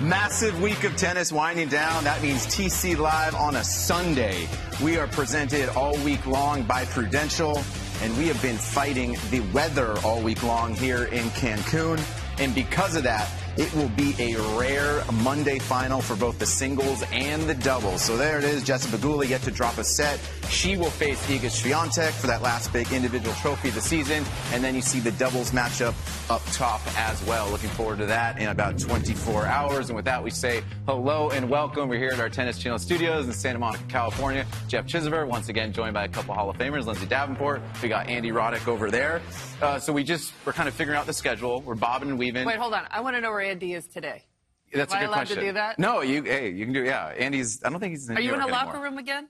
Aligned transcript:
Massive 0.00 0.62
week 0.62 0.84
of 0.84 0.96
tennis 0.96 1.32
winding 1.32 1.66
down. 1.66 2.04
That 2.04 2.22
means 2.22 2.46
TC 2.46 2.96
Live 2.96 3.34
on 3.34 3.56
a 3.56 3.64
Sunday. 3.64 4.46
We 4.80 4.96
are 4.96 5.08
presented 5.08 5.68
all 5.70 5.96
week 6.04 6.24
long 6.24 6.62
by 6.62 6.84
Prudential, 6.84 7.60
and 8.00 8.16
we 8.16 8.28
have 8.28 8.40
been 8.40 8.56
fighting 8.56 9.16
the 9.30 9.40
weather 9.52 9.98
all 10.04 10.22
week 10.22 10.44
long 10.44 10.72
here 10.72 11.06
in 11.06 11.24
Cancun. 11.30 12.00
And 12.38 12.54
because 12.54 12.94
of 12.94 13.02
that, 13.02 13.28
it 13.58 13.74
will 13.74 13.88
be 13.90 14.14
a 14.20 14.36
rare 14.56 15.02
Monday 15.24 15.58
final 15.58 16.00
for 16.00 16.14
both 16.14 16.38
the 16.38 16.46
singles 16.46 17.02
and 17.10 17.42
the 17.42 17.56
doubles. 17.56 18.02
So 18.02 18.16
there 18.16 18.38
it 18.38 18.44
is. 18.44 18.62
Jessica 18.62 18.96
Pegula 18.96 19.28
yet 19.28 19.42
to 19.42 19.50
drop 19.50 19.78
a 19.78 19.84
set. 19.84 20.20
She 20.48 20.76
will 20.76 20.90
face 20.90 21.26
Iga 21.26 21.50
Swiatek 21.50 22.12
for 22.12 22.28
that 22.28 22.40
last 22.40 22.72
big 22.72 22.92
individual 22.92 23.34
trophy 23.34 23.68
of 23.68 23.74
the 23.74 23.80
season. 23.80 24.24
And 24.52 24.62
then 24.62 24.76
you 24.76 24.80
see 24.80 25.00
the 25.00 25.10
doubles 25.12 25.50
matchup 25.50 25.94
up 26.30 26.40
top 26.52 26.80
as 26.96 27.20
well. 27.24 27.50
Looking 27.50 27.68
forward 27.70 27.98
to 27.98 28.06
that 28.06 28.38
in 28.38 28.48
about 28.48 28.78
24 28.78 29.46
hours. 29.46 29.88
And 29.88 29.96
with 29.96 30.04
that, 30.04 30.22
we 30.22 30.30
say 30.30 30.62
hello 30.86 31.30
and 31.30 31.50
welcome. 31.50 31.88
We're 31.88 31.98
here 31.98 32.10
at 32.12 32.20
our 32.20 32.30
Tennis 32.30 32.58
Channel 32.58 32.78
studios 32.78 33.26
in 33.26 33.32
Santa 33.32 33.58
Monica, 33.58 33.82
California. 33.88 34.46
Geoff 34.68 34.86
Chizever, 34.86 35.26
once 35.26 35.48
again, 35.48 35.72
joined 35.72 35.94
by 35.94 36.04
a 36.04 36.08
couple 36.08 36.32
Hall 36.32 36.48
of 36.48 36.56
Famers, 36.56 36.86
Lindsay 36.86 37.06
Davenport. 37.06 37.60
We 37.82 37.88
got 37.88 38.08
Andy 38.08 38.30
Roddick 38.30 38.68
over 38.68 38.88
there. 38.88 39.20
Uh, 39.60 39.80
so 39.80 39.92
we 39.92 40.04
just, 40.04 40.32
we're 40.46 40.52
kind 40.52 40.68
of 40.68 40.74
figuring 40.74 40.96
out 40.96 41.06
the 41.06 41.12
schedule. 41.12 41.60
We're 41.62 41.74
bobbing 41.74 42.10
and 42.10 42.18
weaving. 42.20 42.46
Wait, 42.46 42.58
hold 42.58 42.72
on. 42.72 42.86
I 42.92 43.00
want 43.00 43.16
to 43.16 43.20
know 43.20 43.30
where 43.32 43.47
Andy 43.48 43.74
is 43.74 43.86
today. 43.86 44.24
That's 44.72 44.92
Am 44.92 44.96
a 44.96 44.98
I 44.98 45.02
good 45.04 45.08
allowed 45.08 45.16
question. 45.16 45.36
to 45.38 45.42
do 45.42 45.52
that? 45.54 45.78
No, 45.78 46.02
you. 46.02 46.22
Hey, 46.22 46.50
you 46.50 46.64
can 46.66 46.74
do. 46.74 46.84
Yeah, 46.84 47.06
Andy's. 47.18 47.64
I 47.64 47.70
don't 47.70 47.80
think 47.80 47.92
he's. 47.92 48.08
In 48.08 48.16
Are 48.16 48.20
New 48.20 48.26
you 48.26 48.34
in 48.34 48.40
a 48.40 48.42
York 48.42 48.52
locker 48.52 48.68
anymore. 48.70 48.84
room 48.84 48.98
again? 48.98 49.28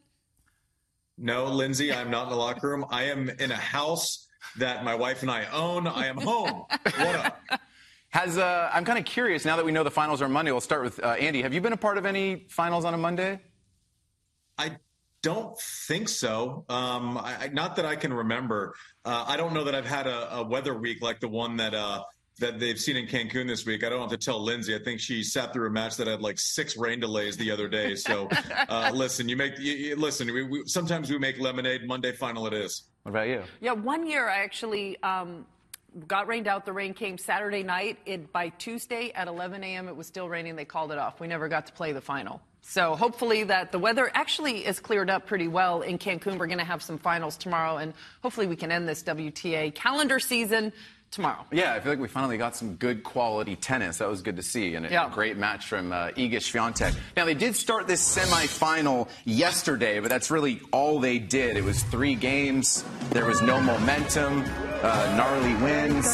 No, 1.16 1.44
Lindsay, 1.46 1.92
I'm 1.92 2.10
not 2.10 2.24
in 2.24 2.30
the 2.30 2.36
locker 2.36 2.68
room. 2.68 2.84
I 2.90 3.04
am 3.04 3.28
in 3.28 3.52
a 3.52 3.56
house 3.56 4.26
that 4.56 4.84
my 4.84 4.94
wife 4.94 5.22
and 5.22 5.30
I 5.30 5.46
own. 5.52 5.86
I 5.86 6.06
am 6.06 6.16
home. 6.16 6.64
What 6.68 6.98
up? 6.98 7.40
Has 8.10 8.38
uh, 8.38 8.70
I'm 8.72 8.84
kind 8.84 8.98
of 8.98 9.04
curious 9.04 9.44
now 9.44 9.56
that 9.56 9.64
we 9.64 9.70
know 9.70 9.84
the 9.84 9.90
finals 9.90 10.22
are 10.22 10.28
Monday. 10.28 10.50
We'll 10.50 10.60
start 10.60 10.82
with 10.82 11.02
uh, 11.02 11.08
Andy. 11.10 11.42
Have 11.42 11.52
you 11.54 11.60
been 11.60 11.72
a 11.74 11.76
part 11.76 11.98
of 11.98 12.06
any 12.06 12.46
finals 12.48 12.84
on 12.84 12.94
a 12.94 12.98
Monday? 12.98 13.38
I 14.56 14.78
don't 15.22 15.56
think 15.86 16.08
so. 16.08 16.64
Um, 16.68 17.18
I, 17.18 17.36
I, 17.42 17.48
not 17.48 17.76
that 17.76 17.84
I 17.84 17.94
can 17.96 18.12
remember. 18.12 18.74
Uh, 19.04 19.24
I 19.28 19.36
don't 19.36 19.52
know 19.52 19.64
that 19.64 19.74
I've 19.74 19.86
had 19.86 20.06
a, 20.06 20.36
a 20.36 20.42
weather 20.42 20.74
week 20.74 21.02
like 21.02 21.20
the 21.20 21.28
one 21.28 21.56
that 21.58 21.74
uh, 21.74 22.02
that 22.38 22.58
they've 22.58 22.78
seen 22.78 22.96
in 22.96 23.06
Cancun 23.06 23.46
this 23.46 23.66
week. 23.66 23.84
I 23.84 23.88
don't 23.88 24.00
have 24.00 24.10
to 24.10 24.16
tell 24.16 24.40
Lindsay. 24.40 24.74
I 24.74 24.78
think 24.78 25.00
she 25.00 25.22
sat 25.22 25.52
through 25.52 25.66
a 25.66 25.70
match 25.70 25.96
that 25.96 26.06
had 26.06 26.20
like 26.20 26.38
six 26.38 26.76
rain 26.76 27.00
delays 27.00 27.36
the 27.36 27.50
other 27.50 27.68
day. 27.68 27.94
So 27.94 28.28
uh, 28.68 28.90
listen, 28.94 29.28
you 29.28 29.36
make 29.36 29.58
you, 29.58 29.72
you, 29.74 29.96
listen. 29.96 30.32
We, 30.32 30.42
we, 30.44 30.62
sometimes 30.66 31.10
we 31.10 31.18
make 31.18 31.38
lemonade. 31.38 31.86
Monday 31.86 32.12
final 32.12 32.46
it 32.46 32.54
is. 32.54 32.84
What 33.02 33.10
about 33.10 33.28
you? 33.28 33.42
Yeah, 33.60 33.72
one 33.72 34.06
year 34.06 34.28
I 34.28 34.38
actually 34.38 35.02
um, 35.02 35.46
got 36.06 36.26
rained 36.28 36.46
out. 36.46 36.64
The 36.64 36.72
rain 36.72 36.94
came 36.94 37.18
Saturday 37.18 37.62
night. 37.62 37.98
It 38.06 38.32
by 38.32 38.50
Tuesday 38.50 39.12
at 39.14 39.28
11 39.28 39.64
a.m. 39.64 39.88
it 39.88 39.96
was 39.96 40.06
still 40.06 40.28
raining. 40.28 40.56
They 40.56 40.64
called 40.64 40.92
it 40.92 40.98
off. 40.98 41.20
We 41.20 41.26
never 41.26 41.48
got 41.48 41.66
to 41.66 41.72
play 41.72 41.92
the 41.92 42.00
final. 42.00 42.40
So 42.60 42.96
hopefully 42.96 43.44
that 43.44 43.72
the 43.72 43.78
weather 43.78 44.10
actually 44.12 44.66
is 44.66 44.78
cleared 44.78 45.08
up 45.08 45.26
pretty 45.26 45.48
well 45.48 45.80
in 45.80 45.96
Cancun. 45.96 46.38
We're 46.38 46.48
going 46.48 46.58
to 46.58 46.64
have 46.64 46.82
some 46.82 46.98
finals 46.98 47.36
tomorrow, 47.36 47.78
and 47.78 47.94
hopefully 48.22 48.46
we 48.46 48.56
can 48.56 48.70
end 48.70 48.86
this 48.86 49.02
WTA 49.02 49.74
calendar 49.74 50.18
season 50.18 50.72
tomorrow. 51.10 51.44
Yeah, 51.50 51.74
I 51.74 51.80
feel 51.80 51.92
like 51.92 52.00
we 52.00 52.08
finally 52.08 52.38
got 52.38 52.54
some 52.56 52.74
good 52.74 53.02
quality 53.02 53.56
tennis. 53.56 53.98
That 53.98 54.08
was 54.08 54.22
good 54.22 54.36
to 54.36 54.42
see, 54.42 54.74
and 54.74 54.86
a 54.86 54.90
Yeah. 54.90 55.08
great 55.12 55.36
match 55.36 55.66
from 55.66 55.92
uh, 55.92 56.08
Iga 56.08 56.36
Swiatek. 56.36 56.94
Now 57.16 57.24
they 57.24 57.34
did 57.34 57.56
start 57.56 57.86
this 57.86 58.02
semifinal 58.16 59.08
yesterday, 59.24 60.00
but 60.00 60.08
that's 60.10 60.30
really 60.30 60.60
all 60.72 61.00
they 61.00 61.18
did. 61.18 61.56
It 61.56 61.64
was 61.64 61.82
three 61.84 62.14
games. 62.14 62.84
There 63.10 63.24
was 63.26 63.40
no 63.42 63.60
momentum. 63.60 64.44
Uh, 64.82 65.14
gnarly 65.16 65.54
wins. 65.56 66.06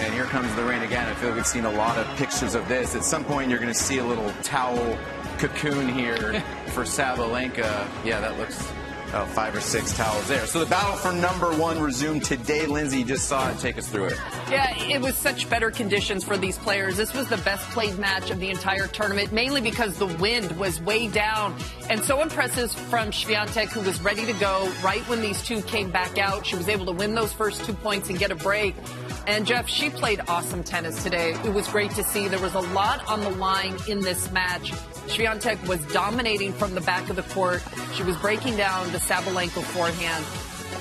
And 0.00 0.12
here 0.12 0.24
comes 0.24 0.54
the 0.54 0.62
rain 0.62 0.82
again. 0.82 1.08
I 1.08 1.14
feel 1.14 1.30
like 1.30 1.36
we've 1.36 1.46
seen 1.46 1.64
a 1.64 1.72
lot 1.72 1.96
of 1.98 2.06
pictures 2.16 2.54
of 2.54 2.68
this. 2.68 2.94
At 2.94 3.02
some 3.02 3.24
point, 3.24 3.48
you're 3.50 3.58
going 3.58 3.72
to 3.72 3.78
see 3.78 3.98
a 3.98 4.04
little 4.04 4.30
towel 4.42 4.96
cocoon 5.38 5.88
here 5.88 6.40
for 6.66 6.82
Sabalenka. 6.84 7.88
Yeah, 8.04 8.20
that 8.20 8.38
looks 8.38 8.70
about 9.08 9.28
five 9.28 9.54
or 9.54 9.60
six 9.60 9.96
towels 9.96 10.26
there. 10.28 10.46
So 10.46 10.60
the 10.60 10.70
battle 10.70 10.96
for 10.96 11.12
number 11.12 11.50
one 11.56 11.80
resumed 11.80 12.24
today. 12.24 12.66
Lindsay, 12.66 13.00
you 13.00 13.04
just 13.04 13.28
saw 13.28 13.50
it. 13.50 13.58
Take 13.58 13.78
us 13.78 13.88
through 13.88 14.06
it. 14.06 14.20
Yeah, 14.50 14.76
it 14.76 15.00
was 15.00 15.16
such 15.16 15.48
better 15.48 15.70
conditions 15.70 16.24
for 16.24 16.36
these 16.36 16.58
players. 16.58 16.96
This 16.96 17.14
was 17.14 17.28
the 17.28 17.38
best 17.38 17.68
played 17.70 17.98
match 17.98 18.30
of 18.30 18.40
the 18.40 18.50
entire 18.50 18.86
tournament, 18.86 19.32
mainly 19.32 19.60
because 19.60 19.98
the 19.98 20.06
wind 20.06 20.52
was 20.58 20.80
way 20.82 21.08
down. 21.08 21.56
And 21.88 22.02
so 22.02 22.22
impressive 22.22 22.70
from 22.70 23.10
Swiatek, 23.10 23.68
who 23.68 23.80
was 23.80 24.00
ready 24.02 24.26
to 24.26 24.32
go 24.34 24.72
right 24.82 25.02
when 25.08 25.20
these 25.20 25.42
two 25.42 25.62
came 25.62 25.90
back 25.90 26.18
out. 26.18 26.46
She 26.46 26.56
was 26.56 26.68
able 26.68 26.86
to 26.86 26.92
win 26.92 27.14
those 27.14 27.32
first 27.32 27.64
two 27.64 27.74
points 27.74 28.10
and 28.10 28.18
get 28.18 28.30
a 28.30 28.36
break. 28.36 28.74
And 29.28 29.46
Geoff, 29.46 29.68
she 29.68 29.90
played 29.90 30.22
awesome 30.26 30.64
tennis 30.64 31.02
today. 31.02 31.34
It 31.44 31.52
was 31.52 31.68
great 31.68 31.90
to 31.92 32.02
see. 32.02 32.28
There 32.28 32.40
was 32.40 32.54
a 32.54 32.60
lot 32.60 33.06
on 33.06 33.20
the 33.20 33.28
line 33.28 33.76
in 33.86 34.00
this 34.00 34.32
match. 34.32 34.72
Swiatek 35.06 35.68
was 35.68 35.84
dominating 35.92 36.50
from 36.50 36.74
the 36.74 36.80
back 36.80 37.10
of 37.10 37.16
the 37.16 37.22
court. 37.24 37.62
She 37.92 38.02
was 38.02 38.16
breaking 38.16 38.56
down 38.56 38.90
the 38.90 38.96
Sabalenka 38.96 39.62
forehand. 39.62 40.24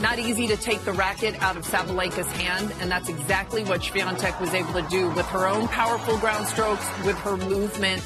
Not 0.01 0.17
easy 0.17 0.47
to 0.47 0.55
take 0.55 0.79
the 0.85 0.93
racket 0.93 1.35
out 1.43 1.57
of 1.57 1.65
Sabalenka's 1.65 2.31
hand, 2.31 2.71
and 2.79 2.89
that's 2.89 3.09
exactly 3.09 3.65
what 3.65 3.81
Swiatek 3.81 4.39
was 4.39 4.53
able 4.53 4.71
to 4.81 4.87
do 4.89 5.09
with 5.09 5.25
her 5.25 5.45
own 5.45 5.67
powerful 5.67 6.17
ground 6.17 6.47
strokes, 6.47 6.87
with 7.05 7.17
her 7.17 7.35
movement, 7.35 8.01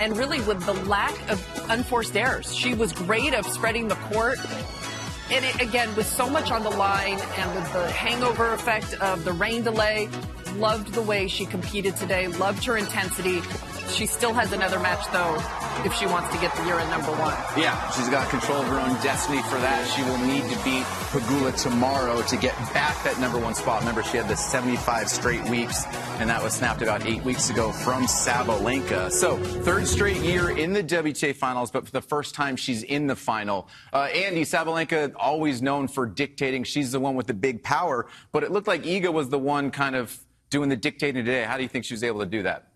and 0.00 0.16
really 0.16 0.40
with 0.40 0.60
the 0.66 0.74
lack 0.88 1.14
of 1.30 1.66
unforced 1.70 2.16
errors. 2.16 2.52
She 2.52 2.74
was 2.74 2.92
great 2.92 3.32
of 3.32 3.46
spreading 3.46 3.86
the 3.86 3.94
court. 3.94 4.38
And 5.30 5.44
it, 5.44 5.60
again, 5.60 5.94
with 5.96 6.06
so 6.06 6.28
much 6.28 6.50
on 6.50 6.62
the 6.62 6.70
line 6.70 7.18
and 7.18 7.54
with 7.54 7.72
the 7.72 7.90
hangover 7.90 8.52
effect 8.52 8.94
of 9.00 9.24
the 9.24 9.32
rain 9.32 9.62
delay, 9.62 10.08
loved 10.56 10.92
the 10.92 11.02
way 11.02 11.28
she 11.28 11.46
competed 11.46 11.96
today, 11.96 12.28
loved 12.28 12.64
her 12.64 12.76
intensity. 12.76 13.40
She 13.88 14.06
still 14.06 14.32
has 14.34 14.52
another 14.52 14.78
match, 14.78 15.04
though, 15.12 15.36
if 15.84 15.94
she 15.94 16.06
wants 16.06 16.34
to 16.34 16.40
get 16.40 16.54
the 16.56 16.64
year 16.64 16.78
at 16.78 16.88
number 16.90 17.10
one. 17.12 17.34
Yeah, 17.56 17.90
she's 17.90 18.08
got 18.08 18.28
control 18.30 18.58
of 18.58 18.66
her 18.68 18.78
own 18.80 18.94
destiny 19.02 19.42
for 19.42 19.58
that. 19.58 19.86
She 19.88 20.02
will 20.02 20.18
need 20.18 20.42
to 20.50 20.64
beat 20.64 20.84
Pegula 21.12 21.60
tomorrow 21.60 22.22
to 22.22 22.36
get 22.36 22.54
back 22.72 23.02
that 23.04 23.18
number 23.20 23.38
one 23.38 23.54
spot. 23.54 23.80
Remember, 23.80 24.02
she 24.02 24.16
had 24.16 24.28
the 24.28 24.36
75 24.36 25.08
straight 25.08 25.48
weeks, 25.48 25.84
and 26.18 26.30
that 26.30 26.42
was 26.42 26.52
snapped 26.54 26.82
about 26.82 27.06
eight 27.06 27.22
weeks 27.22 27.50
ago 27.50 27.72
from 27.72 28.04
Sabalenka. 28.04 29.10
So, 29.10 29.36
third 29.36 29.86
straight 29.86 30.18
year 30.18 30.50
in 30.50 30.72
the 30.72 30.82
WTA 30.82 31.34
finals, 31.34 31.70
but 31.70 31.86
for 31.86 31.92
the 31.92 32.02
first 32.02 32.34
time 32.34 32.56
she's 32.56 32.82
in 32.82 33.06
the 33.06 33.16
final. 33.16 33.68
Uh, 33.92 34.04
Andy, 34.04 34.42
Sabalenka, 34.42 35.12
always 35.16 35.62
known 35.62 35.88
for 35.88 36.06
dictating. 36.06 36.64
She's 36.64 36.92
the 36.92 37.00
one 37.00 37.14
with 37.14 37.26
the 37.26 37.34
big 37.34 37.62
power, 37.62 38.06
but 38.32 38.42
it 38.42 38.50
looked 38.50 38.68
like 38.68 38.82
Iga 38.84 39.12
was 39.12 39.28
the 39.28 39.38
one 39.38 39.70
kind 39.70 39.96
of 39.96 40.18
doing 40.50 40.68
the 40.68 40.76
dictating 40.76 41.24
today. 41.24 41.42
How 41.44 41.56
do 41.56 41.62
you 41.62 41.68
think 41.68 41.84
she 41.84 41.94
was 41.94 42.04
able 42.04 42.20
to 42.20 42.26
do 42.26 42.42
that? 42.44 42.68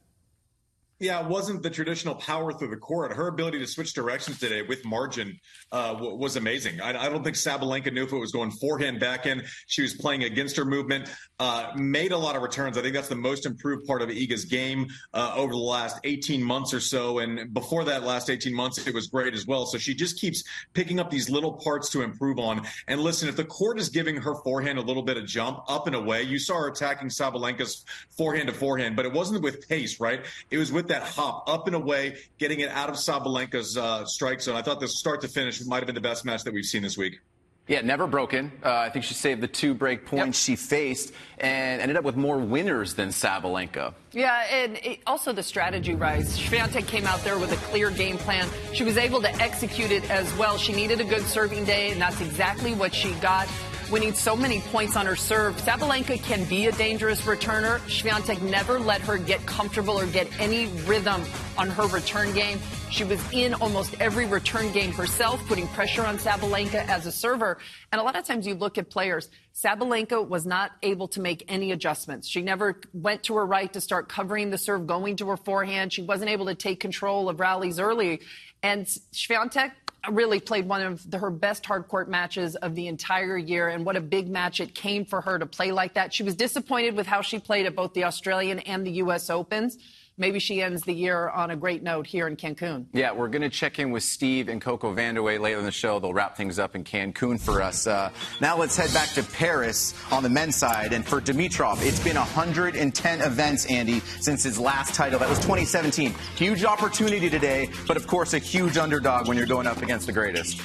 Yeah, 1.01 1.21
it 1.21 1.27
wasn't 1.27 1.63
the 1.63 1.71
traditional 1.71 2.17
power 2.17 2.53
through 2.53 2.71
the 2.71 2.77
court. 2.77 3.13
Her 3.13 3.29
ability 3.29 3.61
to 3.61 3.67
switch 3.67 3.95
directions 3.95 4.41
today 4.41 4.63
with 4.63 4.85
margin 4.85 5.39
uh, 5.73 5.97
was 5.99 6.37
amazing. 6.37 6.81
I, 6.81 7.07
I 7.07 7.09
don't 7.09 7.23
think 7.23 7.37
Sabalenka 7.37 7.93
knew 7.93 8.05
if 8.05 8.13
it 8.13 8.19
was 8.19 8.33
going 8.33 8.51
forehand, 8.53 9.01
backhand. 9.01 9.45
She 9.67 9.83
was 9.83 9.95
playing 9.95 10.25
against 10.25 10.57
her 10.57 10.65
movement. 10.65 11.11
Uh, 11.39 11.73
made 11.77 12.13
a 12.13 12.17
lot 12.17 12.37
of 12.37 12.43
returns. 12.43 12.79
I 12.79 12.83
think 12.83 12.95
that's 12.95 13.09
the 13.09 13.15
most 13.15 13.47
improved 13.47 13.87
part 13.87 14.03
of 14.03 14.09
Iga's 14.09 14.45
game 14.45 14.89
uh, 15.15 15.33
over 15.37 15.53
the 15.53 15.59
last 15.59 15.99
18 16.05 16.43
months 16.43 16.73
or 16.73 16.81
so. 16.81 17.19
And 17.19 17.53
before 17.53 17.85
that 17.85 18.03
last 18.03 18.31
18 18.31 18.55
months, 18.55 18.87
it 18.87 18.95
was 18.95 19.09
great 19.09 19.35
as 19.35 19.47
well. 19.47 19.67
So 19.67 19.79
she 19.79 19.95
just 19.95 20.19
keeps 20.19 20.43
picking 20.73 20.99
up 20.99 21.11
these 21.11 21.29
little 21.29 21.53
parts 21.53 21.91
to 21.91 22.03
improve 22.03 22.39
on. 22.39 22.67
And 22.89 23.01
listen, 23.01 23.29
if 23.29 23.37
the 23.37 23.45
court 23.45 23.79
is 23.79 23.89
giving 23.89 24.17
her 24.17 24.37
forehand 24.37 24.79
a 24.79 24.83
little 24.83 25.03
bit 25.03 25.17
of 25.17 25.27
jump 25.27 25.61
up 25.69 25.87
and 25.87 25.95
away, 25.95 26.23
you 26.23 26.39
saw 26.39 26.59
her 26.61 26.69
attacking 26.69 27.09
Sabalenka's 27.09 27.85
forehand 28.17 28.49
to 28.49 28.55
forehand, 28.55 28.97
but 28.97 29.05
it 29.05 29.13
wasn't 29.13 29.43
with 29.43 29.69
pace, 29.69 30.01
right? 30.01 30.25
It 30.51 30.59
was 30.59 30.73
with 30.73 30.89
that 30.89 31.03
hop 31.03 31.49
up 31.49 31.67
and 31.67 31.77
away, 31.77 32.17
getting 32.39 32.61
it 32.61 32.71
out 32.71 32.89
of 32.89 32.97
Sabalenka's 32.97 33.77
uh, 33.77 34.05
strike 34.07 34.41
zone. 34.41 34.57
I 34.57 34.63
thought 34.63 34.81
the 34.81 34.89
start 34.89 35.21
to 35.21 35.29
finish 35.29 35.58
might 35.67 35.79
have 35.79 35.87
been 35.87 35.95
the 35.95 36.01
best 36.01 36.25
match 36.25 36.45
that 36.45 36.53
we've 36.53 36.65
seen 36.65 36.83
this 36.83 36.97
week. 36.97 37.21
Yeah, 37.69 37.83
never 37.83 38.07
broken. 38.07 38.51
Uh, 38.65 38.77
I 38.77 38.89
think 38.89 39.05
she 39.05 39.13
saved 39.13 39.43
the 39.43 39.47
two 39.47 39.75
break 39.75 40.07
points 40.07 40.43
she 40.43 40.57
faced 40.57 41.13
and 41.37 41.83
ended 41.83 41.99
up 41.99 42.05
with 42.05 42.17
more 42.17 42.39
winners 42.39 42.95
than 42.95 43.11
Sabalenka. 43.11 43.93
Yeah, 44.13 44.47
and 44.51 44.79
it, 44.79 45.01
also 45.07 45.35
the 45.35 45.43
strategy 45.43 45.95
rise. 45.95 46.39
Swiatek 46.39 46.87
came 46.87 47.05
out 47.05 47.23
there 47.25 47.39
with 47.39 47.53
a 47.53 47.57
clear 47.71 47.91
game 47.91 48.17
plan. 48.17 48.49
She 48.73 48.85
was 48.85 48.97
able 48.97 49.21
to 49.21 49.35
execute 49.37 49.91
it 49.91 50.11
as 50.11 50.35
well. 50.39 50.57
She 50.57 50.73
needed 50.73 51.03
a 51.03 51.05
good 51.05 51.23
serving 51.23 51.67
day, 51.67 51.91
and 51.91 52.01
that's 52.01 52.23
exactly 52.23 52.73
what 52.73 52.95
she 52.95 53.13
got. 53.15 53.47
Winning 53.91 54.13
so 54.13 54.37
many 54.37 54.61
points 54.61 54.97
on 54.97 55.07
her 55.07 55.17
serve. 55.17 55.57
Sabalenka 55.57 56.23
can 56.23 56.45
be 56.45 56.67
a 56.67 56.73
dangerous 56.73 57.23
returner. 57.23 57.79
Swiatek 57.81 58.43
never 58.43 58.79
let 58.79 59.01
her 59.01 59.17
get 59.17 59.45
comfortable 59.47 59.99
or 59.99 60.07
get 60.07 60.29
any 60.41 60.67
rhythm 60.87 61.23
on 61.57 61.71
her 61.71 61.87
return 61.87 62.33
game. 62.35 62.59
She 62.91 63.05
was 63.05 63.21
in 63.33 63.55
almost 63.55 63.95
every 64.01 64.27
return 64.27 64.73
game 64.73 64.93
herself, 64.93 65.45
putting 65.47 65.67
pressure 65.69 66.05
on 66.05 66.19
Sabalenka 66.19 66.87
as 66.89 67.07
a 67.07 67.13
server. 67.13 67.59
And 67.93 68.01
a 68.01 68.05
lot 68.05 68.17
of 68.17 68.25
times 68.25 68.47
you 68.47 68.55
look 68.55 68.79
at 68.79 68.91
players, 68.91 69.29
Sabalenka 69.55 70.27
was 70.27 70.47
not 70.47 70.73
able 70.83 71.09
to 71.09 71.21
make 71.21 71.45
any 71.49 71.73
adjustments. 71.73 72.29
She 72.29 72.43
never 72.43 72.81
went 72.93 73.25
to 73.25 73.37
her 73.37 73.45
right 73.45 73.73
to 73.73 73.81
start 73.81 74.09
covering 74.09 74.51
the 74.51 74.59
serve, 74.59 74.87
going 74.87 75.17
to 75.17 75.29
her 75.29 75.37
forehand. 75.37 75.93
She 75.93 76.03
wasn't 76.03 76.31
able 76.31 76.47
to 76.47 76.55
take 76.55 76.81
control 76.81 77.29
of 77.29 77.41
rallies 77.41 77.79
early. 77.79 78.21
And 78.63 78.87
Swiatek 78.87 79.73
really 80.11 80.41
played 80.41 80.67
one 80.69 80.83
of 80.83 81.11
the, 81.11 81.19
her 81.19 81.31
best 81.31 81.67
hard 81.67 81.89
court 81.89 82.09
matches 82.09 82.57
of 82.57 82.75
the 82.75 82.87
entire 82.87 83.37
year, 83.37 83.69
and 83.69 83.85
what 83.85 83.97
a 83.97 84.01
big 84.01 84.29
match 84.29 84.61
it 84.61 84.75
came 84.75 85.05
for 85.05 85.21
her 85.21 85.39
to 85.39 85.47
play 85.47 85.73
like 85.73 85.95
that. 85.95 86.15
She 86.15 86.23
was 86.23 86.35
disappointed 86.35 86.95
with 86.97 87.07
how 87.07 87.23
she 87.23 87.39
played 87.39 87.67
at 87.67 87.75
both 87.75 87.95
the 87.95 88.05
Australian 88.05 88.61
and 88.61 88.87
the 88.87 88.93
U.S. 88.93 89.29
Opens 89.31 89.77
maybe 90.19 90.39
she 90.39 90.61
ends 90.61 90.83
the 90.83 90.93
year 90.93 91.31
on 91.31 91.51
a 91.51 91.57
great 91.57 91.83
note 91.83 92.07
here 92.07 92.27
in 92.27 92.37
Cancun. 92.37 92.87
Yeah, 92.93 93.13
we're 93.13 93.29
going 93.29 93.43
to 93.43 93.49
check 93.49 93.79
in 93.79 93.91
with 93.91 94.03
Steve 94.03 94.49
and 94.49 94.61
Coco 94.61 94.95
Vandeweghe 94.95 95.41
later 95.41 95.59
in 95.59 95.65
the 95.65 95.71
show. 95.71 95.99
They'll 96.01 96.13
wrap 96.13 96.37
things 96.37 96.59
up 96.59 96.75
in 96.75 96.85
Cancun 96.85 97.41
for 97.41 97.63
us. 97.63 97.87
Uh, 97.87 98.11
now 98.41 98.57
let's 98.57 98.77
head 98.77 98.93
back 98.93 99.09
to 99.11 99.23
Paris 99.23 99.95
on 100.11 100.23
the 100.23 100.29
men's 100.29 100.57
side. 100.57 100.93
And 100.93 101.07
for 101.07 101.21
Dimitrov, 101.21 101.83
it's 101.83 102.03
been 102.03 102.17
110 102.17 103.21
events, 103.21 103.67
Andy, 103.67 104.01
since 104.21 104.43
his 104.43 104.59
last 104.59 104.95
title. 104.95 105.19
That 105.19 105.29
was 105.29 105.39
2017. 105.39 106.15
Huge 106.37 106.65
opportunity 106.65 107.31
today, 107.31 107.71
but 107.87 107.97
of 107.97 108.07
course, 108.07 108.35
a 108.35 108.39
huge 108.39 108.77
underdog 108.77 109.29
when 109.29 109.37
you're 109.37 109.47
going 109.47 109.67
up 109.67 109.83
against 109.83 110.07
the 110.07 110.13
greatest. 110.13 110.61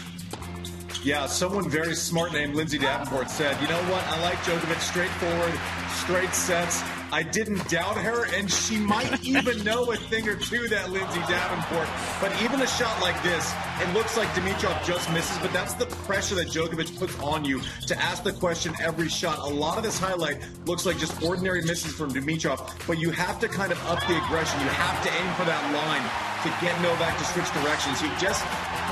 Yeah, 1.04 1.26
someone 1.26 1.70
very 1.70 1.96
smart 1.96 2.32
named 2.32 2.56
Lindsay 2.56 2.78
Davenport 2.78 3.30
said, 3.30 3.62
you 3.62 3.68
know 3.68 3.82
what? 3.92 4.02
I 4.08 4.22
like 4.22 4.38
Djokovic 4.38 4.80
straightforward, 4.80 5.54
straight 5.90 6.34
sets. 6.34 6.82
I 7.14 7.22
didn't 7.22 7.70
doubt 7.70 7.98
her, 7.98 8.26
and 8.34 8.50
she 8.50 8.76
might 8.78 9.24
even 9.24 9.64
know 9.64 9.92
a 9.92 9.96
thing 9.96 10.28
or 10.28 10.36
two, 10.36 10.68
that 10.70 10.90
Lindsay 10.90 11.20
Davenport. 11.30 11.88
But 12.20 12.34
even 12.42 12.60
a 12.60 12.66
shot 12.66 13.00
like 13.04 13.22
this, 13.22 13.54
it 13.80 13.94
looks 13.94 14.18
like 14.18 14.28
Dimitrov 14.30 14.84
just 14.84 15.12
misses, 15.14 15.38
but 15.38 15.54
that's 15.54 15.76
the 15.76 15.86
pressure 16.08 16.34
that 16.34 16.48
Djokovic 16.48 16.98
puts 16.98 17.16
on 17.20 17.46
you 17.46 17.62
to 17.86 18.02
ask 18.02 18.24
the 18.24 18.34
question 18.34 18.74
every 18.82 19.10
shot. 19.10 19.38
A 19.38 19.46
lot 19.46 19.78
of 19.78 19.84
this 19.84 20.00
highlight 20.00 20.42
looks 20.66 20.88
like 20.88 20.98
just 20.98 21.22
ordinary 21.22 21.62
misses 21.62 21.94
from 21.94 22.12
Dimitrov, 22.12 22.74
but 22.88 22.98
you 22.98 23.12
have 23.12 23.40
to 23.42 23.48
kind 23.48 23.72
of 23.72 23.78
up 23.86 24.00
the 24.08 24.18
aggression. 24.26 24.60
You 24.62 24.70
have 24.70 25.04
to 25.04 25.10
aim 25.14 25.34
for 25.36 25.46
that 25.46 25.62
line 25.72 26.02
to 26.42 26.50
get 26.66 26.82
Novak 26.82 27.16
to 27.20 27.26
switch 27.26 27.48
directions. 27.54 28.02
He 28.02 28.10
just 28.20 28.44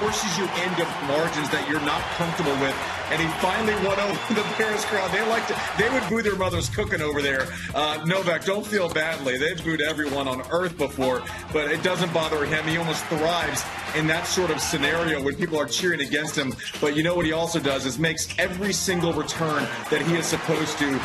forces 0.01 0.35
you 0.35 0.45
into 0.65 0.83
margins 1.05 1.47
that 1.51 1.63
you're 1.69 1.79
not 1.81 2.01
comfortable 2.17 2.57
with. 2.57 2.75
And 3.11 3.21
he 3.21 3.27
finally 3.37 3.75
won 3.85 3.99
over 3.99 4.33
the 4.33 4.41
Paris 4.57 4.83
crowd. 4.85 5.11
They 5.11 5.21
like 5.29 5.45
to, 5.47 5.55
they 5.77 5.89
would 5.89 6.01
boo 6.09 6.23
their 6.23 6.35
mother's 6.35 6.69
cooking 6.69 7.01
over 7.01 7.21
there. 7.21 7.47
Uh, 7.75 8.03
Novak, 8.05 8.43
don't 8.43 8.65
feel 8.65 8.89
badly. 8.89 9.37
They've 9.37 9.63
booed 9.63 9.81
everyone 9.81 10.27
on 10.27 10.41
earth 10.51 10.75
before, 10.75 11.21
but 11.53 11.71
it 11.71 11.83
doesn't 11.83 12.11
bother 12.13 12.43
him. 12.45 12.65
He 12.65 12.77
almost 12.77 13.05
thrives 13.05 13.63
in 13.95 14.07
that 14.07 14.25
sort 14.25 14.49
of 14.49 14.59
scenario 14.59 15.21
when 15.21 15.35
people 15.35 15.59
are 15.59 15.67
cheering 15.67 16.01
against 16.01 16.35
him. 16.35 16.55
But 16.79 16.95
you 16.95 17.03
know 17.03 17.13
what 17.13 17.27
he 17.27 17.33
also 17.33 17.59
does 17.59 17.85
is 17.85 17.99
makes 17.99 18.27
every 18.39 18.73
single 18.73 19.13
return 19.13 19.67
that 19.91 20.01
he 20.01 20.15
is 20.15 20.25
supposed 20.25 20.79
to 20.79 20.99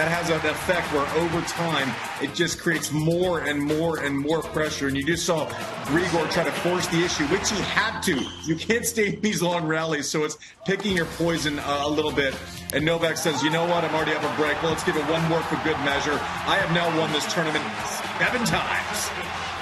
that 0.00 0.08
has 0.08 0.30
an 0.30 0.36
effect 0.50 0.90
where 0.94 1.06
over 1.22 1.42
time 1.42 1.94
it 2.22 2.34
just 2.34 2.58
creates 2.58 2.90
more 2.90 3.40
and 3.40 3.60
more 3.60 3.98
and 3.98 4.16
more 4.16 4.40
pressure. 4.40 4.88
And 4.88 4.96
you 4.96 5.04
just 5.04 5.26
saw 5.26 5.46
Grigor 5.92 6.30
try 6.30 6.42
to 6.42 6.50
force 6.50 6.86
the 6.86 7.04
issue, 7.04 7.24
which 7.24 7.50
he 7.50 7.60
had 7.60 8.00
to. 8.04 8.18
You 8.46 8.56
can't 8.56 8.86
stay 8.86 9.08
in 9.08 9.20
these 9.20 9.42
long 9.42 9.66
rallies, 9.66 10.08
so 10.08 10.24
it's 10.24 10.38
picking 10.64 10.96
your 10.96 11.04
poison 11.04 11.58
uh, 11.58 11.82
a 11.84 11.90
little 11.90 12.12
bit. 12.12 12.34
And 12.72 12.82
Novak 12.82 13.18
says, 13.18 13.42
you 13.42 13.50
know 13.50 13.66
what, 13.66 13.84
I'm 13.84 13.94
already 13.94 14.12
up 14.12 14.22
a 14.22 14.36
break. 14.40 14.62
Well, 14.62 14.72
let's 14.72 14.84
give 14.84 14.96
it 14.96 15.04
one 15.04 15.22
more 15.28 15.42
for 15.42 15.56
good 15.56 15.76
measure. 15.84 16.14
I 16.48 16.56
have 16.56 16.72
now 16.72 16.88
won 16.98 17.12
this 17.12 17.30
tournament 17.34 17.64
seven 18.16 18.46
times. 18.46 19.59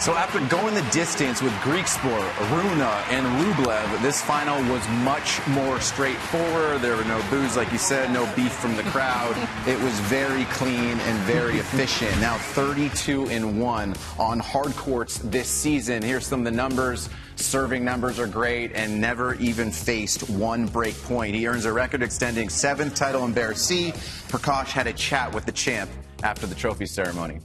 So 0.00 0.14
after 0.14 0.38
going 0.48 0.74
the 0.74 0.86
distance 0.90 1.40
with 1.40 1.52
Griekspoor, 1.54 2.50
Rune, 2.50 2.80
and 2.80 3.26
Rublev, 3.42 4.02
this 4.02 4.20
final 4.22 4.56
was 4.72 4.86
much 5.02 5.44
more 5.48 5.80
straightforward. 5.80 6.80
There 6.80 6.96
were 6.96 7.04
no 7.04 7.22
boos, 7.30 7.56
like 7.56 7.72
you 7.72 7.78
said, 7.78 8.10
no 8.10 8.30
beef 8.34 8.52
from 8.52 8.76
the 8.76 8.82
crowd. 8.94 9.36
It 9.66 9.80
was 9.80 9.98
very 10.00 10.44
clean 10.46 10.98
and 10.98 11.18
very 11.20 11.58
efficient. 11.58 12.20
Now 12.20 12.36
32 12.36 13.28
and 13.28 13.60
1 13.60 13.94
on 14.18 14.38
hard 14.40 14.72
courts 14.76 15.18
this 15.18 15.48
season. 15.48 16.02
Here's 16.02 16.26
some 16.26 16.40
of 16.40 16.44
the 16.44 16.50
numbers. 16.50 17.08
Serving 17.36 17.84
numbers 17.84 18.18
are 18.18 18.26
great 18.26 18.72
and 18.74 19.00
never 19.00 19.34
even 19.36 19.70
faced 19.70 20.28
one 20.28 20.66
break 20.66 21.00
point. 21.02 21.34
He 21.34 21.46
earns 21.46 21.64
a 21.64 21.72
record 21.72 22.02
extending 22.02 22.48
seventh 22.48 22.94
title 22.94 23.24
in 23.24 23.32
Bercy. 23.32 23.92
Prakash 24.28 24.68
had 24.68 24.86
a 24.86 24.92
chat 24.92 25.34
with 25.34 25.46
the 25.46 25.52
champ 25.52 25.90
after 26.22 26.46
the 26.46 26.54
trophy 26.54 26.86
ceremony. 26.86 27.40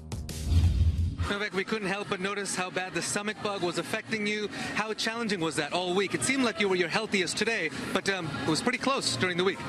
Novak, 1.30 1.54
we 1.54 1.64
couldn't 1.64 1.88
help 1.88 2.10
but 2.10 2.20
notice 2.20 2.56
how 2.56 2.72
bad 2.72 2.96
the 2.96 3.04
stomach 3.04 3.38
bug 3.44 3.62
was 3.62 3.78
affecting 3.78 4.26
you. 4.26 4.48
How 4.74 4.94
challenging 4.94 5.40
was 5.40 5.56
that 5.58 5.74
all 5.74 5.94
week? 5.94 6.16
It 6.16 6.24
seemed 6.24 6.44
like 6.44 6.60
you 6.60 6.68
were 6.68 6.76
your 6.76 6.90
healthiest 6.90 7.38
today, 7.38 7.70
but 7.94 8.10
um, 8.10 8.28
it 8.42 8.50
was 8.50 8.64
pretty 8.64 8.80
close 8.80 9.16
during 9.16 9.38
the 9.38 9.44
week. 9.44 9.60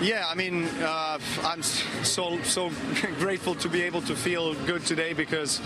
Yeah, 0.00 0.24
I 0.26 0.34
mean, 0.34 0.64
uh, 0.80 1.18
I'm 1.42 1.62
so 1.62 2.40
so 2.44 2.70
grateful 3.18 3.54
to 3.56 3.68
be 3.68 3.82
able 3.82 4.00
to 4.02 4.16
feel 4.16 4.54
good 4.64 4.86
today 4.86 5.12
because 5.12 5.60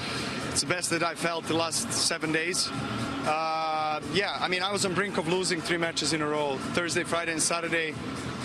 it's 0.51 0.63
the 0.63 0.67
best 0.67 0.91
that 0.91 1.05
I 1.05 1.15
felt 1.15 1.45
the 1.45 1.55
last 1.55 1.93
seven 1.93 2.33
days. 2.33 2.69
Uh, 3.25 4.01
yeah, 4.13 4.37
I 4.41 4.49
mean, 4.49 4.63
I 4.63 4.73
was 4.73 4.85
on 4.85 4.95
brink 4.95 5.17
of 5.17 5.29
losing 5.29 5.61
three 5.61 5.79
matches 5.79 6.13
in 6.13 6.23
a 6.23 6.27
row. 6.27 6.57
Thursday, 6.75 7.05
Friday, 7.05 7.33
and 7.33 7.43
Saturday. 7.43 7.95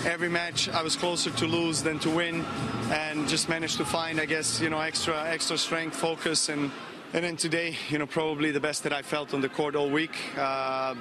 Every 0.04 0.28
match 0.28 0.68
I 0.68 0.82
was 0.82 0.94
closer 0.94 1.30
to 1.30 1.46
lose 1.46 1.82
than 1.82 1.98
to 2.00 2.10
win, 2.10 2.44
and 2.90 3.28
just 3.28 3.48
managed 3.48 3.78
to 3.78 3.84
find, 3.84 4.20
I 4.20 4.26
guess, 4.26 4.60
you 4.60 4.70
know, 4.70 4.80
extra 4.80 5.20
extra 5.28 5.58
strength, 5.58 5.96
focus, 5.96 6.48
and 6.48 6.70
and 7.12 7.24
then 7.24 7.36
today, 7.36 7.76
you 7.90 7.98
know, 7.98 8.06
probably 8.06 8.50
the 8.50 8.60
best 8.60 8.82
that 8.84 8.92
I 8.92 9.02
felt 9.02 9.34
on 9.34 9.40
the 9.40 9.48
court 9.48 9.76
all 9.76 9.90
week. 9.90 10.16
Uh, 10.36 10.94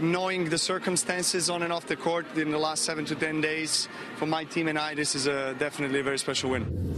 knowing 0.00 0.50
the 0.50 0.58
circumstances 0.58 1.48
on 1.48 1.62
and 1.62 1.72
off 1.72 1.86
the 1.86 1.96
court 1.96 2.26
in 2.36 2.50
the 2.50 2.58
last 2.58 2.82
seven 2.82 3.04
to 3.04 3.14
ten 3.14 3.40
days, 3.40 3.88
for 4.16 4.26
my 4.26 4.44
team 4.44 4.66
and 4.68 4.78
I, 4.78 4.94
this 4.94 5.14
is 5.14 5.26
a, 5.26 5.54
definitely 5.54 6.00
a 6.00 6.02
very 6.02 6.18
special 6.18 6.50
win. 6.50 6.95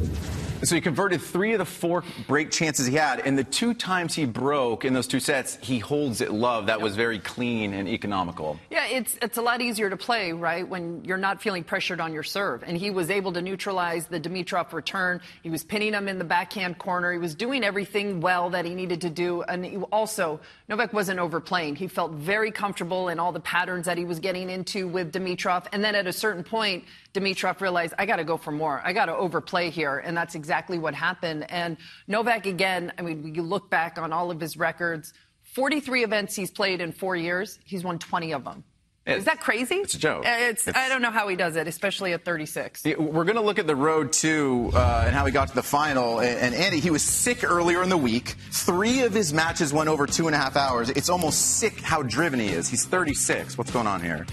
So 0.69 0.75
he 0.75 0.83
converted 0.83 1.23
three 1.23 1.55
of 1.55 1.61
the 1.61 1.65
four 1.65 2.05
break 2.27 2.51
chances 2.51 2.87
he 2.87 2.95
had, 2.95 3.21
and 3.21 3.39
the 3.39 3.45
two 3.45 3.73
times 3.73 4.15
he 4.15 4.27
broke 4.27 4.85
in 4.85 4.93
those 4.93 5.07
two 5.07 5.19
sets, 5.19 5.57
he 5.63 5.79
holds 5.79 6.21
it 6.21 6.31
love. 6.31 6.67
That 6.67 6.83
was 6.83 6.95
very 6.95 7.19
clean 7.19 7.73
and 7.73 7.89
economical. 7.89 8.61
Yeah, 8.69 8.87
it's 8.87 9.17
it's 9.23 9.39
a 9.39 9.43
lot 9.43 9.63
easier 9.63 9.89
to 9.89 9.97
play, 9.97 10.33
right, 10.33 10.69
when 10.69 11.07
you're 11.07 11.17
not 11.17 11.41
feeling 11.41 11.65
pressured 11.65 12.03
on 12.03 12.13
your 12.13 12.23
serve. 12.23 12.65
And 12.67 12.77
he 12.77 12.91
was 12.91 13.09
able 13.09 13.33
to 13.33 13.41
neutralize 13.41 14.09
the 14.09 14.21
Dimitrov 14.21 14.75
return. 14.75 15.23
He 15.43 15.49
was 15.49 15.65
pinning 15.65 15.95
him 15.95 16.07
in 16.07 16.19
the 16.19 16.25
backhand 16.25 16.77
corner. 16.77 17.13
He 17.13 17.19
was 17.19 17.35
doing 17.35 17.65
everything 17.65 18.21
well 18.21 18.51
that 18.51 18.67
he 18.67 18.75
needed 18.75 19.01
to 19.01 19.09
do. 19.09 19.41
And 19.45 19.65
he 19.65 19.79
also, 19.79 20.39
Novak 20.69 20.93
wasn't 20.93 21.19
overplaying. 21.19 21.77
He 21.77 21.89
felt 21.89 22.13
very 22.13 22.51
comfortable 22.51 23.09
in 23.09 23.19
all 23.19 23.33
the 23.33 23.41
patterns 23.41 23.87
that 23.87 23.97
he 23.97 24.05
was 24.05 24.21
getting 24.21 24.51
into 24.51 24.87
with 24.87 25.15
Dimitrov. 25.15 25.67
And 25.73 25.83
then 25.83 25.95
at 25.95 26.07
a 26.07 26.13
certain 26.13 26.45
point, 26.45 26.85
Dimitrov 27.15 27.61
realized, 27.61 27.95
I 27.99 28.07
got 28.07 28.17
to 28.17 28.25
go 28.25 28.37
for 28.37 28.53
more. 28.53 28.81
I 28.85 28.93
got 28.93 29.07
to 29.07 29.17
overplay 29.17 29.71
here. 29.71 29.99
And 29.99 30.17
that's 30.17 30.35
exactly 30.35 30.79
what 30.79 30.95
happened. 30.95 31.51
And 31.51 31.77
Novak, 32.07 32.47
again, 32.47 32.93
I 32.99 33.03
mean, 33.03 33.35
you 33.35 33.43
look 33.43 33.71
back 33.71 33.99
on 33.99 34.13
all 34.13 34.31
of 34.31 34.41
his 34.41 34.57
records 34.57 35.13
43 35.55 36.05
events 36.05 36.37
he's 36.37 36.51
played 36.51 36.81
in 36.81 36.93
four 36.93 37.17
years, 37.17 37.59
he's 37.65 37.83
won 37.83 37.99
20 37.99 38.33
of 38.33 38.45
them. 38.45 38.65
Is 39.07 39.25
that 39.25 39.41
crazy? 39.41 39.77
It's 39.77 39.95
a 39.95 39.99
joke. 39.99 40.27
Uh, 40.27 40.37
it's, 40.39 40.69
it's, 40.69 40.77
I 40.77 40.91
don't 40.91 41.01
know 41.01 41.11
how 41.11 41.29
he 41.29 41.37
does 41.37 41.57
it, 41.57 41.67
especially 41.67 42.13
at 42.13 42.27
36. 42.27 42.85
We're 42.85 43.25
going 43.25 43.37
to 43.37 43.43
look 43.43 43.59
at 43.59 43.67
the 43.67 43.75
road 43.75 44.13
too 44.13 44.71
uh, 44.75 45.05
and 45.07 45.15
how 45.15 45.25
he 45.25 45.33
got 45.33 45.49
to 45.49 45.55
the 45.55 45.63
final. 45.63 46.21
And, 46.21 46.39
and, 46.39 46.55
Andy, 46.55 46.79
he 46.79 46.91
was 46.91 47.03
sick 47.03 47.43
earlier 47.43 47.83
in 47.83 47.89
the 47.89 47.97
week. 47.97 48.35
Three 48.51 49.01
of 49.01 49.15
his 49.15 49.33
matches 49.33 49.73
went 49.73 49.89
over 49.89 50.07
two 50.07 50.27
and 50.27 50.37
a 50.37 50.39
half 50.39 50.57
hours. 50.57 50.91
It's 50.91 51.09
almost 51.09 51.59
sick 51.59 51.81
how 51.81 52.03
driven 52.03 52.39
he 52.39 52.49
is. 52.49 52.69
He's 52.69 52.85
36. 52.85 53.57
What's 53.57 53.71
going 53.71 53.87
on 53.87 54.03
here? 54.03 54.27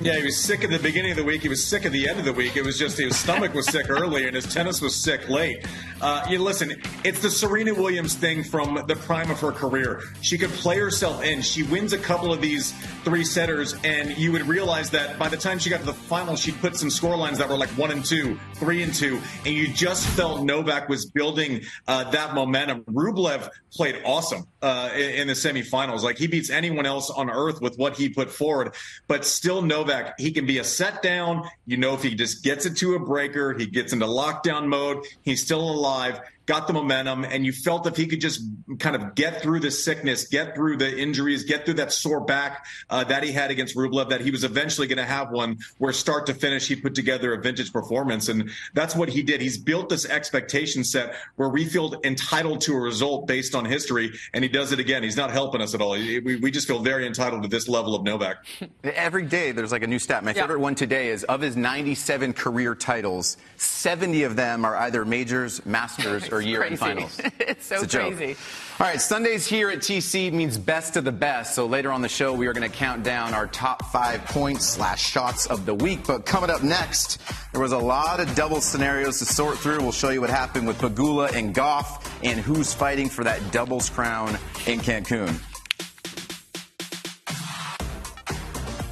Yeah, 0.00 0.16
he 0.16 0.24
was 0.24 0.36
sick 0.36 0.64
at 0.64 0.70
the 0.70 0.78
beginning 0.78 1.12
of 1.12 1.16
the 1.16 1.24
week. 1.24 1.42
He 1.42 1.48
was 1.48 1.64
sick 1.64 1.86
at 1.86 1.92
the 1.92 2.08
end 2.08 2.18
of 2.18 2.24
the 2.24 2.32
week. 2.32 2.56
It 2.56 2.64
was 2.64 2.78
just 2.78 2.98
his 2.98 3.16
stomach 3.16 3.54
was 3.54 3.66
sick 3.66 3.88
early 3.88 4.26
and 4.26 4.34
his 4.34 4.52
tennis 4.52 4.80
was 4.80 4.96
sick 4.96 5.28
late. 5.28 5.64
Uh, 6.04 6.22
you 6.28 6.38
listen, 6.38 6.70
it's 7.02 7.22
the 7.22 7.30
Serena 7.30 7.72
Williams 7.72 8.14
thing 8.14 8.44
from 8.44 8.78
the 8.86 8.94
prime 8.94 9.30
of 9.30 9.40
her 9.40 9.52
career. 9.52 10.02
She 10.20 10.36
could 10.36 10.50
play 10.50 10.78
herself 10.78 11.24
in. 11.24 11.40
She 11.40 11.62
wins 11.62 11.94
a 11.94 11.98
couple 11.98 12.30
of 12.30 12.42
these 12.42 12.72
three 13.04 13.24
setters, 13.24 13.74
and 13.84 14.14
you 14.18 14.30
would 14.30 14.46
realize 14.46 14.90
that 14.90 15.18
by 15.18 15.30
the 15.30 15.38
time 15.38 15.58
she 15.58 15.70
got 15.70 15.80
to 15.80 15.86
the 15.86 15.94
final, 15.94 16.36
she'd 16.36 16.60
put 16.60 16.76
some 16.76 16.90
score 16.90 17.16
lines 17.16 17.38
that 17.38 17.48
were 17.48 17.56
like 17.56 17.70
one 17.70 17.90
and 17.90 18.04
two, 18.04 18.38
three 18.56 18.82
and 18.82 18.92
two, 18.92 19.18
and 19.46 19.54
you 19.54 19.66
just 19.66 20.06
felt 20.08 20.44
Novak 20.44 20.90
was 20.90 21.06
building 21.06 21.62
uh, 21.88 22.10
that 22.10 22.34
momentum. 22.34 22.82
Rublev 22.84 23.48
played 23.72 24.02
awesome 24.04 24.46
uh, 24.60 24.90
in, 24.94 25.10
in, 25.22 25.26
the 25.28 25.32
semifinals. 25.32 26.02
Like 26.02 26.18
he 26.18 26.26
beats 26.26 26.50
anyone 26.50 26.84
else 26.84 27.08
on 27.08 27.30
earth 27.30 27.62
with 27.62 27.76
what 27.76 27.96
he 27.96 28.10
put 28.10 28.30
forward, 28.30 28.74
but 29.08 29.24
still 29.24 29.62
Novak, 29.62 30.20
he 30.20 30.32
can 30.32 30.44
be 30.44 30.58
a 30.58 30.64
set 30.64 31.00
down. 31.00 31.48
You 31.66 31.78
know, 31.78 31.94
if 31.94 32.02
he 32.02 32.14
just 32.14 32.44
gets 32.44 32.66
it 32.66 32.76
to 32.76 32.94
a 32.94 32.98
breaker, 32.98 33.54
he 33.54 33.64
gets 33.64 33.94
into 33.94 34.04
lockdown 34.04 34.66
mode, 34.66 35.06
he's 35.22 35.42
still 35.42 35.62
alive 35.62 35.93
five 35.94 36.20
got 36.46 36.66
the 36.66 36.72
momentum, 36.72 37.24
and 37.24 37.46
you 37.46 37.52
felt 37.52 37.86
if 37.86 37.96
he 37.96 38.06
could 38.06 38.20
just 38.20 38.42
kind 38.78 38.96
of 38.96 39.14
get 39.14 39.42
through 39.42 39.60
the 39.60 39.70
sickness, 39.70 40.26
get 40.28 40.54
through 40.54 40.76
the 40.76 40.98
injuries, 40.98 41.44
get 41.44 41.64
through 41.64 41.74
that 41.74 41.92
sore 41.92 42.20
back 42.20 42.66
uh, 42.90 43.04
that 43.04 43.22
he 43.22 43.32
had 43.32 43.50
against 43.50 43.76
Rublev, 43.76 44.10
that 44.10 44.20
he 44.20 44.30
was 44.30 44.44
eventually 44.44 44.86
going 44.86 44.98
to 44.98 45.04
have 45.04 45.30
one 45.30 45.58
where 45.78 45.92
start 45.92 46.26
to 46.26 46.34
finish 46.34 46.68
he 46.68 46.76
put 46.76 46.94
together 46.94 47.32
a 47.32 47.40
vintage 47.40 47.72
performance, 47.72 48.28
and 48.28 48.50
that's 48.74 48.94
what 48.94 49.08
he 49.08 49.22
did. 49.22 49.40
He's 49.40 49.58
built 49.58 49.88
this 49.88 50.06
expectation 50.06 50.84
set 50.84 51.14
where 51.36 51.48
we 51.48 51.64
feel 51.64 51.94
entitled 52.04 52.60
to 52.62 52.74
a 52.74 52.80
result 52.80 53.26
based 53.26 53.54
on 53.54 53.64
history, 53.64 54.12
and 54.34 54.44
he 54.44 54.48
does 54.48 54.72
it 54.72 54.78
again. 54.78 55.02
He's 55.02 55.16
not 55.16 55.30
helping 55.30 55.60
us 55.60 55.74
at 55.74 55.80
all. 55.80 55.92
We, 55.92 56.20
we 56.42 56.50
just 56.50 56.66
feel 56.66 56.80
very 56.80 57.06
entitled 57.06 57.42
to 57.42 57.48
this 57.48 57.68
level 57.68 57.94
of 57.94 58.02
Novak. 58.02 58.44
Every 58.84 59.24
day 59.24 59.52
there's 59.52 59.72
like 59.72 59.82
a 59.82 59.86
new 59.86 59.98
stat. 59.98 60.24
My 60.24 60.32
yeah. 60.32 60.42
favorite 60.42 60.60
one 60.60 60.74
today 60.74 61.08
is 61.08 61.24
of 61.24 61.40
his 61.40 61.56
97 61.56 62.32
career 62.34 62.74
titles, 62.74 63.36
70 63.56 64.24
of 64.24 64.36
them 64.36 64.64
are 64.64 64.76
either 64.76 65.04
majors, 65.04 65.64
masters, 65.64 66.28
or 66.34 66.42
year-end 66.42 66.78
finals. 66.78 67.20
it's 67.38 67.66
so 67.66 67.82
it's 67.82 67.94
crazy. 67.94 68.28
Joke. 68.28 68.38
All 68.80 68.86
right, 68.88 69.00
Sundays 69.00 69.46
here 69.46 69.70
at 69.70 69.78
TC 69.78 70.32
means 70.32 70.58
best 70.58 70.96
of 70.96 71.04
the 71.04 71.12
best. 71.12 71.54
So 71.54 71.66
later 71.66 71.92
on 71.92 72.02
the 72.02 72.08
show, 72.08 72.34
we 72.34 72.46
are 72.48 72.52
going 72.52 72.68
to 72.68 72.76
count 72.76 73.04
down 73.04 73.32
our 73.32 73.46
top 73.46 73.84
five 73.86 74.24
points 74.24 74.66
slash 74.66 75.02
shots 75.02 75.46
of 75.46 75.64
the 75.64 75.74
week. 75.74 76.06
But 76.06 76.26
coming 76.26 76.50
up 76.50 76.62
next, 76.62 77.20
there 77.52 77.60
was 77.60 77.72
a 77.72 77.78
lot 77.78 78.18
of 78.20 78.34
double 78.34 78.60
scenarios 78.60 79.20
to 79.20 79.26
sort 79.26 79.58
through. 79.58 79.78
We'll 79.78 79.92
show 79.92 80.10
you 80.10 80.20
what 80.20 80.30
happened 80.30 80.66
with 80.66 80.78
Pegula 80.78 81.32
and 81.34 81.54
Gauff 81.54 82.04
and 82.24 82.40
who's 82.40 82.74
fighting 82.74 83.08
for 83.08 83.22
that 83.24 83.52
doubles 83.52 83.88
crown 83.88 84.30
in 84.66 84.80
Cancun. 84.80 85.40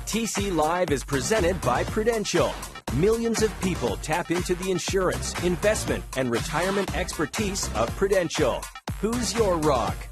TC 0.06 0.54
Live 0.54 0.90
is 0.90 1.02
presented 1.02 1.58
by 1.62 1.84
Prudential. 1.84 2.52
Millions 2.96 3.42
of 3.42 3.58
people 3.62 3.96
tap 4.02 4.30
into 4.30 4.54
the 4.54 4.70
insurance, 4.70 5.32
investment, 5.42 6.04
and 6.18 6.30
retirement 6.30 6.94
expertise 6.94 7.72
of 7.72 7.88
Prudential. 7.96 8.62
Who's 9.00 9.32
Your 9.34 9.56
Rock? 9.56 10.11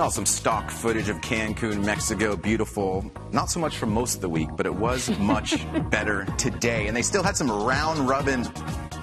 Oh, 0.00 0.10
some 0.10 0.26
stock 0.26 0.70
footage 0.70 1.08
of 1.08 1.20
Cancun, 1.22 1.84
Mexico. 1.84 2.36
Beautiful. 2.36 3.10
Not 3.32 3.50
so 3.50 3.58
much 3.58 3.78
for 3.78 3.86
most 3.86 4.14
of 4.14 4.20
the 4.20 4.28
week, 4.28 4.48
but 4.56 4.64
it 4.64 4.74
was 4.74 5.10
much 5.18 5.56
better 5.90 6.24
today. 6.36 6.86
And 6.86 6.96
they 6.96 7.02
still 7.02 7.24
had 7.24 7.36
some 7.36 7.50
round 7.50 8.08
robin 8.08 8.44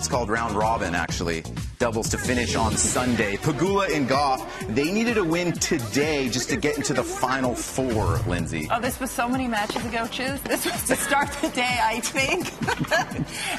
it's 0.05 0.07
called 0.09 0.29
round 0.29 0.55
robin, 0.55 0.93
actually. 0.93 1.43
Doubles 1.79 2.09
to 2.09 2.17
finish 2.17 2.55
on 2.55 2.75
Sunday. 2.75 3.37
Pegula 3.37 3.93
and 3.95 4.07
Gauff, 4.07 4.45
they 4.75 4.91
needed 4.91 5.17
a 5.17 5.23
win 5.23 5.53
today 5.53 6.29
just 6.29 6.49
to 6.49 6.57
get 6.57 6.77
into 6.77 6.93
the 6.93 7.03
final 7.03 7.55
four, 7.55 8.17
Lindsay. 8.27 8.67
Oh, 8.71 8.79
this 8.79 8.99
was 8.99 9.09
so 9.09 9.27
many 9.27 9.47
matches 9.47 9.85
ago, 9.85 10.05
Chiz. 10.07 10.39
This 10.41 10.65
was 10.65 10.87
to 10.87 10.95
start 10.95 11.31
the 11.41 11.49
day, 11.49 11.79
I 11.81 12.01
think. 12.01 12.51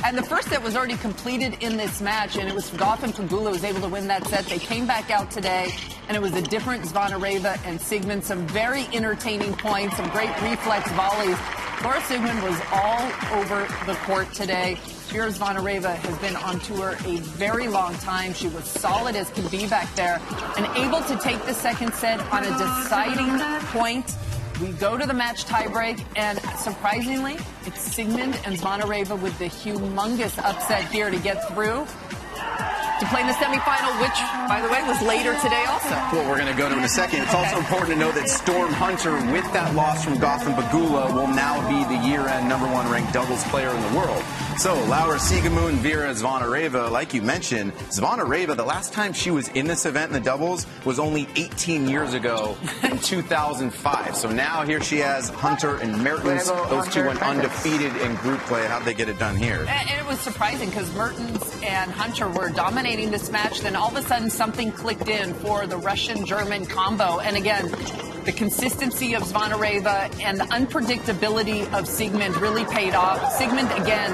and 0.06 0.16
the 0.16 0.22
first 0.22 0.48
set 0.48 0.62
was 0.62 0.76
already 0.76 0.96
completed 0.98 1.56
in 1.60 1.76
this 1.76 2.00
match, 2.00 2.36
and 2.36 2.48
it 2.48 2.54
was 2.54 2.70
Gauff 2.70 3.02
and 3.02 3.14
Pegula 3.14 3.50
was 3.50 3.64
able 3.64 3.80
to 3.80 3.88
win 3.88 4.06
that 4.08 4.26
set. 4.26 4.44
They 4.46 4.58
came 4.58 4.86
back 4.86 5.10
out 5.10 5.30
today, 5.30 5.74
and 6.08 6.16
it 6.16 6.20
was 6.20 6.34
a 6.34 6.42
different 6.42 6.84
Zvonareva 6.84 7.25
and 7.34 7.80
Siegemund. 7.80 8.22
Some 8.22 8.46
very 8.46 8.86
entertaining 8.92 9.52
points, 9.54 9.96
some 9.96 10.08
great 10.10 10.30
reflex 10.42 10.90
volleys. 10.92 11.36
Laura 11.82 12.00
Siegemund 12.02 12.42
was 12.42 12.60
all 12.72 13.40
over 13.40 13.66
the 13.84 13.94
court 14.04 14.32
today. 14.32 14.78
Vera 15.08 15.28
Zvonareva 15.30 15.96
has 15.96 16.18
been 16.18 16.36
on 16.36 16.60
tour 16.60 16.96
a 17.04 17.16
very 17.18 17.68
long 17.68 17.94
time. 17.94 18.32
She 18.32 18.48
was 18.48 18.64
solid 18.64 19.16
as 19.16 19.28
can 19.30 19.46
be 19.48 19.66
back 19.66 19.92
there 19.96 20.20
and 20.56 20.66
able 20.76 21.00
to 21.02 21.16
take 21.18 21.44
the 21.46 21.54
second 21.54 21.92
set 21.94 22.20
on 22.32 22.44
a 22.44 22.50
deciding 22.58 23.38
point. 23.72 24.12
We 24.60 24.68
go 24.68 24.96
to 24.96 25.06
the 25.06 25.12
match 25.12 25.44
tiebreak, 25.44 26.02
and 26.16 26.40
surprisingly, 26.58 27.34
it's 27.66 27.94
Siegemund 27.94 28.40
and 28.46 28.56
Zvonareva 28.56 29.20
with 29.20 29.38
the 29.38 29.46
humongous 29.46 30.38
upset 30.38 30.84
here 30.90 31.10
to 31.10 31.18
get 31.18 31.46
through 31.52 31.86
to 33.00 33.06
play 33.06 33.20
in 33.20 33.26
the 33.26 33.34
semifinal, 33.34 33.92
which, 34.00 34.18
by 34.48 34.60
the 34.60 34.68
way, 34.68 34.82
was 34.84 35.00
later 35.02 35.34
today 35.42 35.64
also. 35.68 35.90
Well, 36.12 36.28
we're 36.28 36.38
going 36.38 36.52
to 36.52 36.58
go 36.58 36.68
to 36.68 36.76
in 36.76 36.84
a 36.84 36.88
second. 36.88 37.22
It's 37.22 37.34
okay. 37.34 37.44
also 37.44 37.58
important 37.58 37.90
to 37.90 37.96
know 37.96 38.12
that 38.12 38.28
Storm 38.28 38.72
Hunter, 38.72 39.14
with 39.32 39.44
that 39.52 39.74
loss 39.74 40.04
from 40.04 40.18
Gotham 40.18 40.54
Pegula, 40.54 41.12
will 41.12 41.28
now 41.28 41.56
be 41.68 41.84
the 41.94 42.06
year-end 42.06 42.48
number 42.48 42.66
one 42.66 42.90
ranked 42.90 43.12
doubles 43.12 43.44
player 43.44 43.70
in 43.70 43.82
the 43.92 43.98
world. 43.98 44.22
So, 44.58 44.74
Laura 44.84 45.18
Siegemund, 45.18 45.78
Vera 45.78 46.12
Zvonareva, 46.14 46.90
like 46.90 47.12
you 47.12 47.20
mentioned, 47.20 47.72
Zvonareva, 47.90 48.56
the 48.56 48.64
last 48.64 48.92
time 48.92 49.12
she 49.12 49.30
was 49.30 49.48
in 49.48 49.66
this 49.66 49.84
event 49.84 50.08
in 50.08 50.12
the 50.14 50.20
doubles 50.20 50.66
was 50.84 50.98
only 50.98 51.28
18 51.36 51.88
years 51.88 52.14
ago 52.14 52.56
in 52.82 52.98
2005. 53.00 54.16
So 54.16 54.30
now 54.30 54.62
here 54.62 54.80
she 54.80 54.98
has 54.98 55.28
Hunter 55.30 55.76
and 55.76 56.02
Mertens. 56.02 56.48
Those 56.70 56.88
two 56.88 57.04
went 57.04 57.22
undefeated 57.22 57.94
in 57.96 58.14
group 58.16 58.40
play. 58.40 58.66
How'd 58.66 58.84
they 58.84 58.94
get 58.94 59.08
it 59.08 59.18
done 59.18 59.36
here? 59.36 59.66
And 59.68 59.90
it 59.90 60.06
was 60.06 60.18
surprising 60.20 60.70
because 60.70 60.92
Mertens 60.94 61.55
and 61.66 61.90
Hunter 61.90 62.28
were 62.28 62.48
dominating 62.48 63.10
this 63.10 63.30
match. 63.30 63.60
Then 63.60 63.76
all 63.76 63.88
of 63.88 63.96
a 63.96 64.02
sudden, 64.02 64.30
something 64.30 64.70
clicked 64.72 65.08
in 65.08 65.34
for 65.34 65.66
the 65.66 65.76
Russian 65.76 66.24
German 66.24 66.64
combo. 66.64 67.18
And 67.18 67.36
again, 67.36 67.68
the 68.24 68.32
consistency 68.32 69.14
of 69.14 69.22
Zvonareva 69.24 70.20
and 70.22 70.38
the 70.38 70.44
unpredictability 70.44 71.62
of 71.72 71.84
Siegemund 71.84 72.40
really 72.40 72.64
paid 72.64 72.94
off. 72.94 73.20
Siegemund, 73.34 73.70
again, 73.82 74.12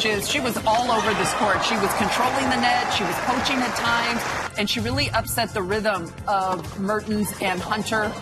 she, 0.00 0.20
she 0.22 0.40
was 0.40 0.56
all 0.66 0.90
over 0.90 1.14
this 1.14 1.32
court. 1.34 1.64
She 1.64 1.74
was 1.76 1.92
controlling 1.94 2.50
the 2.50 2.60
net, 2.60 2.92
she 2.94 3.04
was 3.04 3.14
poaching 3.20 3.58
at 3.58 3.74
times, 3.76 4.58
and 4.58 4.68
she 4.68 4.80
really 4.80 5.10
upset 5.10 5.54
the 5.54 5.62
rhythm 5.62 6.12
of 6.26 6.80
Mertens 6.80 7.32
and 7.40 7.60
Hunter. 7.60 8.12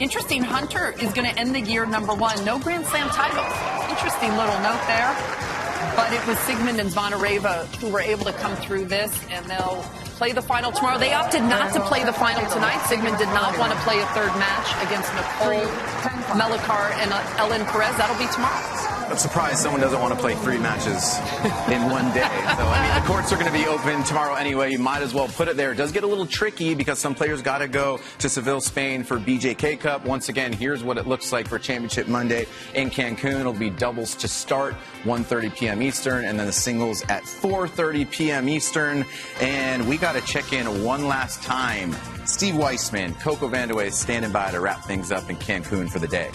Interesting, 0.00 0.42
Hunter 0.42 0.94
is 1.00 1.12
going 1.12 1.28
to 1.28 1.38
end 1.38 1.54
the 1.54 1.60
year 1.60 1.86
number 1.86 2.14
one. 2.14 2.44
No 2.44 2.58
Grand 2.58 2.84
Slam 2.86 3.08
titles. 3.10 3.90
Interesting 3.90 4.30
little 4.30 4.58
note 4.60 4.82
there. 4.86 5.53
But 5.96 6.12
it 6.12 6.26
was 6.26 6.36
Siegemund 6.38 6.78
and 6.78 6.90
Zvonareva 6.90 7.66
who 7.76 7.88
were 7.88 8.00
able 8.00 8.24
to 8.24 8.32
come 8.32 8.56
through 8.56 8.86
this, 8.86 9.12
and 9.30 9.44
they'll 9.46 9.82
play 10.18 10.32
the 10.32 10.42
final 10.42 10.72
tomorrow. 10.72 10.98
They 10.98 11.12
opted 11.12 11.42
not 11.42 11.72
to 11.74 11.80
play 11.80 12.04
the 12.04 12.12
final 12.12 12.48
tonight. 12.50 12.78
Siegemund 12.88 13.18
did 13.18 13.28
not 13.28 13.58
want 13.58 13.72
to 13.72 13.78
play 13.80 14.00
a 14.00 14.06
third 14.16 14.32
match 14.38 14.68
against 14.86 15.12
Nicole 15.14 15.66
Melichar 16.34 16.90
and 17.02 17.12
uh, 17.12 17.22
Ellen 17.38 17.64
Perez. 17.66 17.96
That'll 17.96 18.18
be 18.18 18.30
tomorrow. 18.32 18.73
I'm 19.06 19.18
surprised 19.18 19.58
someone 19.58 19.80
doesn't 19.80 20.00
want 20.00 20.14
to 20.14 20.18
play 20.18 20.34
three 20.34 20.58
matches 20.58 21.18
in 21.70 21.90
one 21.90 22.12
day. 22.14 22.22
So, 22.22 22.64
I 22.66 22.86
mean, 22.86 23.02
the 23.02 23.06
courts 23.06 23.32
are 23.32 23.36
going 23.36 23.52
to 23.52 23.52
be 23.52 23.66
open 23.66 24.02
tomorrow 24.04 24.34
anyway. 24.34 24.72
You 24.72 24.78
might 24.78 25.02
as 25.02 25.12
well 25.12 25.28
put 25.28 25.48
it 25.48 25.56
there. 25.56 25.72
It 25.72 25.76
does 25.76 25.92
get 25.92 26.04
a 26.04 26.06
little 26.06 26.26
tricky 26.26 26.74
because 26.74 26.98
some 26.98 27.14
players 27.14 27.42
got 27.42 27.58
to 27.58 27.68
go 27.68 28.00
to 28.18 28.28
Seville, 28.28 28.60
Spain 28.60 29.04
for 29.04 29.18
BJK 29.18 29.78
Cup. 29.78 30.04
Once 30.06 30.30
again, 30.30 30.52
here's 30.52 30.82
what 30.82 30.96
it 30.96 31.06
looks 31.06 31.32
like 31.32 31.46
for 31.46 31.58
Championship 31.58 32.08
Monday 32.08 32.46
in 32.74 32.90
Cancun. 32.90 33.40
It'll 33.40 33.52
be 33.52 33.70
doubles 33.70 34.14
to 34.16 34.26
start 34.26 34.74
1.30 35.04 35.54
p.m. 35.54 35.82
Eastern 35.82 36.24
and 36.24 36.38
then 36.38 36.46
the 36.46 36.52
singles 36.52 37.02
at 37.02 37.22
4.30 37.24 38.10
p.m. 38.10 38.48
Eastern. 38.48 39.04
And 39.40 39.86
we 39.86 39.98
got 39.98 40.12
to 40.14 40.22
check 40.22 40.52
in 40.52 40.82
one 40.82 41.06
last 41.06 41.42
time. 41.42 41.94
Steve 42.24 42.56
Weissman, 42.56 43.14
Coco 43.14 43.48
Vandeweghe 43.48 43.92
standing 43.92 44.32
by 44.32 44.50
to 44.50 44.60
wrap 44.60 44.84
things 44.84 45.12
up 45.12 45.28
in 45.28 45.36
Cancun 45.36 45.90
for 45.90 45.98
the 45.98 46.08
day. 46.08 46.30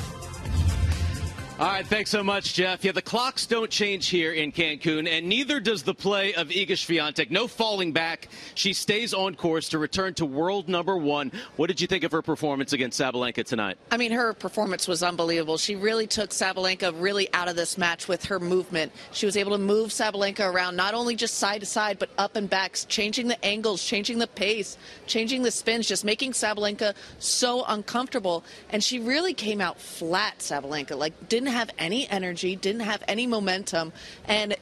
All 1.60 1.68
right, 1.68 1.86
thanks 1.86 2.10
so 2.10 2.24
much, 2.24 2.54
Geoff. 2.54 2.86
Yeah, 2.86 2.94
the 2.94 3.01
clocks 3.01 3.46
don't 3.46 3.70
change 3.70 4.08
here 4.08 4.32
in 4.32 4.54
Cancun, 4.54 5.10
and 5.10 5.28
neither 5.28 5.60
does 5.60 5.84
the 5.84 5.94
play 5.94 6.34
of 6.34 6.48
Iga 6.48 6.70
Swiatek. 6.70 7.32
No 7.32 7.50
falling 7.50 7.92
back. 7.92 8.30
She 8.56 8.72
stays 8.72 9.13
on 9.13 9.36
course 9.36 9.68
to 9.70 9.78
return 9.78 10.13
to 10.13 10.25
world 10.25 10.70
number 10.70 10.96
one. 10.96 11.34
What 11.58 11.68
did 11.68 11.82
you 11.82 11.88
think 11.88 12.06
of 12.06 12.13
her 12.13 12.22
performance 12.22 12.72
against 12.72 12.98
Sabalenka 12.98 13.44
tonight? 13.44 13.78
I 13.92 13.98
mean, 13.98 14.13
her 14.13 14.34
performance 14.34 14.88
was 14.88 15.04
unbelievable. 15.04 15.58
She 15.58 15.75
really 15.75 16.08
took 16.08 16.30
Sabalenka 16.30 16.94
really 16.96 17.28
out 17.34 17.50
of 17.50 17.58
this 17.58 17.78
match 17.78 18.08
with 18.08 18.24
her 18.24 18.39
movement. 18.39 18.94
She 19.12 19.25
was 19.25 19.36
able 19.36 19.51
to 19.51 19.58
move 19.58 19.89
Sabalenka 19.89 20.50
around, 20.50 20.78
not 20.78 20.94
only 20.94 21.18
just 21.18 21.34
side 21.39 21.60
to 21.60 21.66
side, 21.66 22.00
but 22.00 22.10
up 22.18 22.38
and 22.38 22.50
back, 22.50 22.78
changing 22.88 23.28
the 23.28 23.46
angles, 23.46 23.84
changing 23.84 24.20
the 24.20 24.28
pace, 24.28 24.78
changing 25.08 25.44
the 25.44 25.51
spins, 25.51 25.89
just 25.89 26.06
making 26.06 26.32
Sabalenka 26.32 26.94
so 27.18 27.66
uncomfortable. 27.68 28.46
And 28.70 28.82
she 28.82 29.00
really 29.00 29.34
came 29.34 29.60
out 29.60 29.78
flat, 29.78 30.39
Sabalenka. 30.39 30.98
Like, 30.98 31.28
didn't 31.28 31.49
didn't 31.50 31.60
have 31.60 31.75
any 31.79 32.08
energy, 32.10 32.56
didn't 32.56 32.82
have 32.82 33.03
any 33.08 33.25
momentum, 33.25 33.91
and 34.25 34.56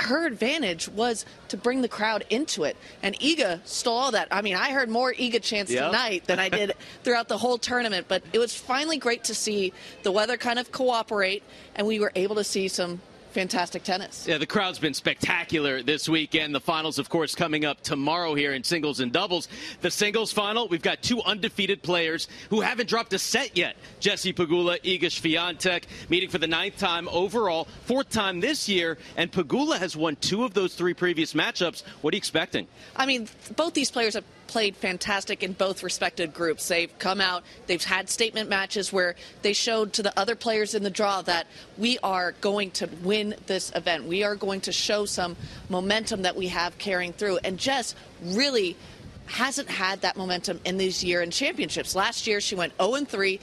her 0.00 0.26
advantage 0.26 0.88
was 0.88 1.24
to 1.46 1.56
bring 1.56 1.80
the 1.80 1.88
crowd 1.88 2.24
into 2.28 2.64
it. 2.64 2.76
And 3.04 3.16
Iga 3.20 3.64
stole 3.64 3.94
all 3.94 4.10
that. 4.10 4.26
I 4.32 4.42
mean, 4.42 4.56
I 4.56 4.72
heard 4.72 4.88
more 4.88 5.12
Iga 5.12 5.40
chants 5.40 5.70
yep. 5.70 5.86
tonight 5.86 6.24
than 6.26 6.40
I 6.40 6.48
did 6.48 6.72
throughout 7.04 7.28
the 7.28 7.38
whole 7.38 7.56
tournament. 7.56 8.06
But 8.08 8.24
it 8.32 8.40
was 8.40 8.52
finally 8.52 8.96
great 8.98 9.22
to 9.24 9.34
see 9.34 9.72
the 10.02 10.10
weather 10.10 10.36
kind 10.36 10.58
of 10.58 10.72
cooperate, 10.72 11.44
and 11.76 11.86
we 11.86 12.00
were 12.00 12.10
able 12.16 12.34
to 12.34 12.44
see 12.44 12.66
some 12.66 13.00
fantastic 13.32 13.82
tennis. 13.82 14.26
Yeah, 14.28 14.38
the 14.38 14.46
crowd's 14.46 14.78
been 14.78 14.94
spectacular 14.94 15.82
this 15.82 16.08
weekend. 16.08 16.54
The 16.54 16.60
finals, 16.60 16.98
of 16.98 17.08
course, 17.08 17.34
coming 17.34 17.64
up 17.64 17.80
tomorrow 17.82 18.34
here 18.34 18.52
in 18.52 18.62
singles 18.62 19.00
and 19.00 19.10
doubles. 19.12 19.48
The 19.80 19.90
singles 19.90 20.32
final, 20.32 20.68
we've 20.68 20.82
got 20.82 21.02
two 21.02 21.20
undefeated 21.22 21.82
players 21.82 22.28
who 22.50 22.60
haven't 22.60 22.88
dropped 22.88 23.12
a 23.12 23.18
set 23.18 23.56
yet. 23.56 23.76
Jesse 24.00 24.32
Pegula, 24.32 24.80
Iga 24.82 25.04
Swiatek, 25.04 25.84
meeting 26.08 26.28
for 26.28 26.38
the 26.38 26.46
ninth 26.46 26.78
time 26.78 27.08
overall, 27.08 27.66
fourth 27.84 28.10
time 28.10 28.40
this 28.40 28.68
year, 28.68 28.98
and 29.16 29.32
Pegula 29.32 29.78
has 29.78 29.96
won 29.96 30.16
two 30.16 30.44
of 30.44 30.54
those 30.54 30.74
three 30.74 30.94
previous 30.94 31.32
matchups. 31.32 31.82
What 32.02 32.14
are 32.14 32.16
you 32.16 32.18
expecting? 32.18 32.68
I 32.94 33.06
mean, 33.06 33.28
both 33.56 33.74
these 33.74 33.90
players 33.90 34.14
have 34.14 34.24
played 34.52 34.76
fantastic 34.76 35.42
in 35.42 35.54
both 35.54 35.82
respected 35.82 36.34
groups. 36.34 36.68
They've 36.68 36.98
come 36.98 37.22
out, 37.22 37.42
they've 37.66 37.82
had 37.82 38.10
statement 38.10 38.50
matches 38.50 38.92
where 38.92 39.16
they 39.40 39.54
showed 39.54 39.94
to 39.94 40.02
the 40.02 40.12
other 40.20 40.34
players 40.34 40.74
in 40.74 40.82
the 40.82 40.90
draw 40.90 41.22
that 41.22 41.46
we 41.78 41.98
are 42.02 42.32
going 42.42 42.70
to 42.72 42.86
win 43.02 43.34
this 43.46 43.72
event. 43.74 44.04
We 44.04 44.24
are 44.24 44.36
going 44.36 44.60
to 44.62 44.72
show 44.72 45.06
some 45.06 45.36
momentum 45.70 46.20
that 46.22 46.36
we 46.36 46.48
have 46.48 46.76
carrying 46.76 47.14
through. 47.14 47.38
And 47.44 47.56
Jess 47.56 47.94
really 48.22 48.76
hasn't 49.24 49.70
had 49.70 50.02
that 50.02 50.18
momentum 50.18 50.60
in 50.66 50.76
these 50.76 51.02
year 51.02 51.22
in 51.22 51.30
championships. 51.30 51.94
Last 51.94 52.26
year 52.26 52.38
she 52.38 52.54
went 52.54 52.74
0 52.78 53.06
3 53.06 53.40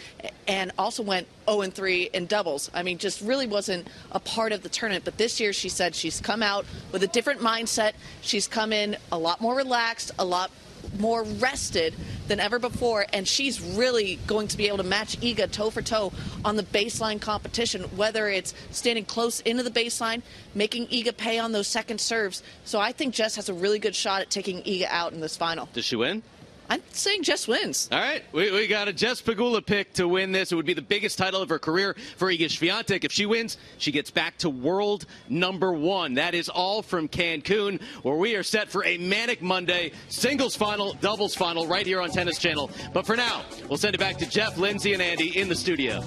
and 0.47 0.71
also 0.77 1.01
went 1.01 1.25
0 1.49 1.63
3 1.71 2.09
in 2.13 2.27
doubles. 2.27 2.69
I 2.71 2.83
mean, 2.83 2.99
just 2.99 3.21
really 3.21 3.47
wasn't 3.47 3.87
a 4.11 4.19
part 4.19 4.51
of 4.51 4.61
the 4.61 4.69
tournament. 4.69 5.05
But 5.05 5.17
this 5.17 5.39
year 5.39 5.53
she 5.53 5.69
said 5.69 5.95
she's 5.95 6.21
come 6.21 6.43
out 6.43 6.67
with 6.91 7.01
a 7.01 7.07
different 7.07 7.41
mindset. 7.41 7.93
She's 8.21 8.47
come 8.47 8.71
in 8.71 8.95
a 9.11 9.17
lot 9.17 9.41
more 9.41 9.55
relaxed, 9.55 10.11
a 10.19 10.25
lot 10.25 10.51
more 11.00 11.24
rested 11.24 11.95
than 12.27 12.39
ever 12.39 12.59
before, 12.59 13.05
and 13.13 13.27
she's 13.27 13.62
really 13.62 14.19
going 14.27 14.48
to 14.48 14.57
be 14.57 14.67
able 14.67 14.77
to 14.77 14.83
match 14.83 15.19
Iga 15.19 15.51
toe 15.51 15.69
for 15.69 15.81
toe 15.81 16.12
on 16.45 16.55
the 16.55 16.63
baseline 16.63 17.19
competition, 17.19 17.83
whether 17.95 18.27
it's 18.27 18.53
standing 18.71 19.05
close 19.05 19.39
into 19.41 19.63
the 19.63 19.71
baseline, 19.71 20.21
making 20.53 20.88
Iga 20.88 21.15
pay 21.17 21.39
on 21.39 21.51
those 21.51 21.67
second 21.67 22.00
serves. 22.00 22.43
So 22.65 22.79
I 22.79 22.91
think 22.91 23.13
Jess 23.13 23.36
has 23.36 23.50
a 23.50 23.53
really 23.53 23.79
good 23.79 23.95
shot 23.95 24.21
at 24.21 24.29
taking 24.29 24.62
Iga 24.63 24.88
out 24.89 25.13
in 25.13 25.21
this 25.21 25.38
final. 25.38 25.69
Does 25.74 25.86
she 25.86 25.95
win? 25.95 26.24
I'm 26.69 26.83
saying 26.91 27.23
Jess 27.23 27.47
wins. 27.47 27.89
All 27.91 27.99
right, 27.99 28.23
we, 28.31 28.51
we 28.51 28.67
got 28.67 28.88
a 28.88 28.93
Jess 28.93 29.21
Pegula 29.21 29.65
pick 29.65 29.93
to 29.93 30.07
win 30.07 30.31
this. 30.31 30.51
It 30.51 30.55
would 30.55 30.67
be 30.67 30.75
the 30.75 30.81
biggest 30.83 31.17
title 31.17 31.41
of 31.41 31.49
her 31.49 31.57
career 31.57 31.95
for 32.17 32.31
Iga 32.31 32.45
Swiatek. 32.45 33.03
If 33.03 33.11
she 33.11 33.25
wins, 33.25 33.57
she 33.79 33.91
gets 33.91 34.11
back 34.11 34.38
to 34.39 34.49
world 34.49 35.07
number 35.27 35.73
one. 35.73 36.13
That 36.13 36.35
is 36.35 36.47
all 36.47 36.83
from 36.83 37.07
Cancun, 37.07 37.81
where 38.03 38.15
we 38.15 38.35
are 38.35 38.43
set 38.43 38.69
for 38.69 38.85
a 38.85 38.97
manic 38.99 39.41
Monday 39.41 39.93
singles 40.09 40.55
final, 40.55 40.93
doubles 40.93 41.33
final, 41.33 41.65
right 41.65 41.85
here 41.85 42.01
on 42.01 42.11
Tennis 42.11 42.38
Channel. 42.38 42.69
But 42.93 43.05
for 43.05 43.15
now, 43.15 43.45
we'll 43.67 43.77
send 43.77 43.95
it 43.95 43.99
back 43.99 44.17
to 44.17 44.29
Geoff, 44.29 44.57
Lindsay, 44.57 44.93
and 44.93 45.01
Andy 45.01 45.39
in 45.39 45.49
the 45.49 45.55
studio. 45.55 46.03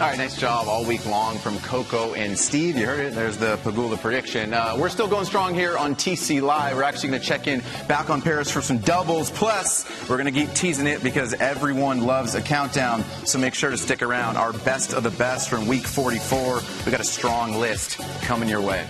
All 0.00 0.08
right, 0.08 0.18
nice 0.18 0.36
job 0.36 0.66
all 0.66 0.84
week 0.84 1.06
long 1.06 1.38
from 1.38 1.56
Coco 1.60 2.14
and 2.14 2.36
Steve. 2.36 2.76
You 2.76 2.84
heard 2.84 2.98
it. 2.98 3.14
There's 3.14 3.36
the 3.36 3.58
Pegula 3.58 3.96
prediction. 3.96 4.52
Uh, 4.52 4.74
we're 4.76 4.88
still 4.88 5.06
going 5.06 5.24
strong 5.24 5.54
here 5.54 5.78
on 5.78 5.94
TC 5.94 6.42
Live. 6.42 6.76
We're 6.76 6.82
actually 6.82 7.10
going 7.10 7.20
to 7.20 7.26
check 7.26 7.46
in 7.46 7.62
back 7.86 8.10
on 8.10 8.20
Paris 8.20 8.50
for 8.50 8.60
some 8.60 8.78
doubles. 8.78 9.30
Plus, 9.30 9.86
we're 10.10 10.16
going 10.16 10.26
to 10.26 10.32
keep 10.32 10.52
teasing 10.52 10.88
it 10.88 11.00
because 11.04 11.32
everyone 11.34 12.00
loves 12.00 12.34
a 12.34 12.42
countdown. 12.42 13.04
So 13.24 13.38
make 13.38 13.54
sure 13.54 13.70
to 13.70 13.78
stick 13.78 14.02
around. 14.02 14.36
Our 14.36 14.52
best 14.52 14.94
of 14.94 15.04
the 15.04 15.10
best 15.10 15.48
from 15.48 15.68
week 15.68 15.86
44. 15.86 16.60
We 16.84 16.90
got 16.90 17.00
a 17.00 17.04
strong 17.04 17.52
list 17.52 18.00
coming 18.22 18.48
your 18.48 18.62
way. 18.62 18.88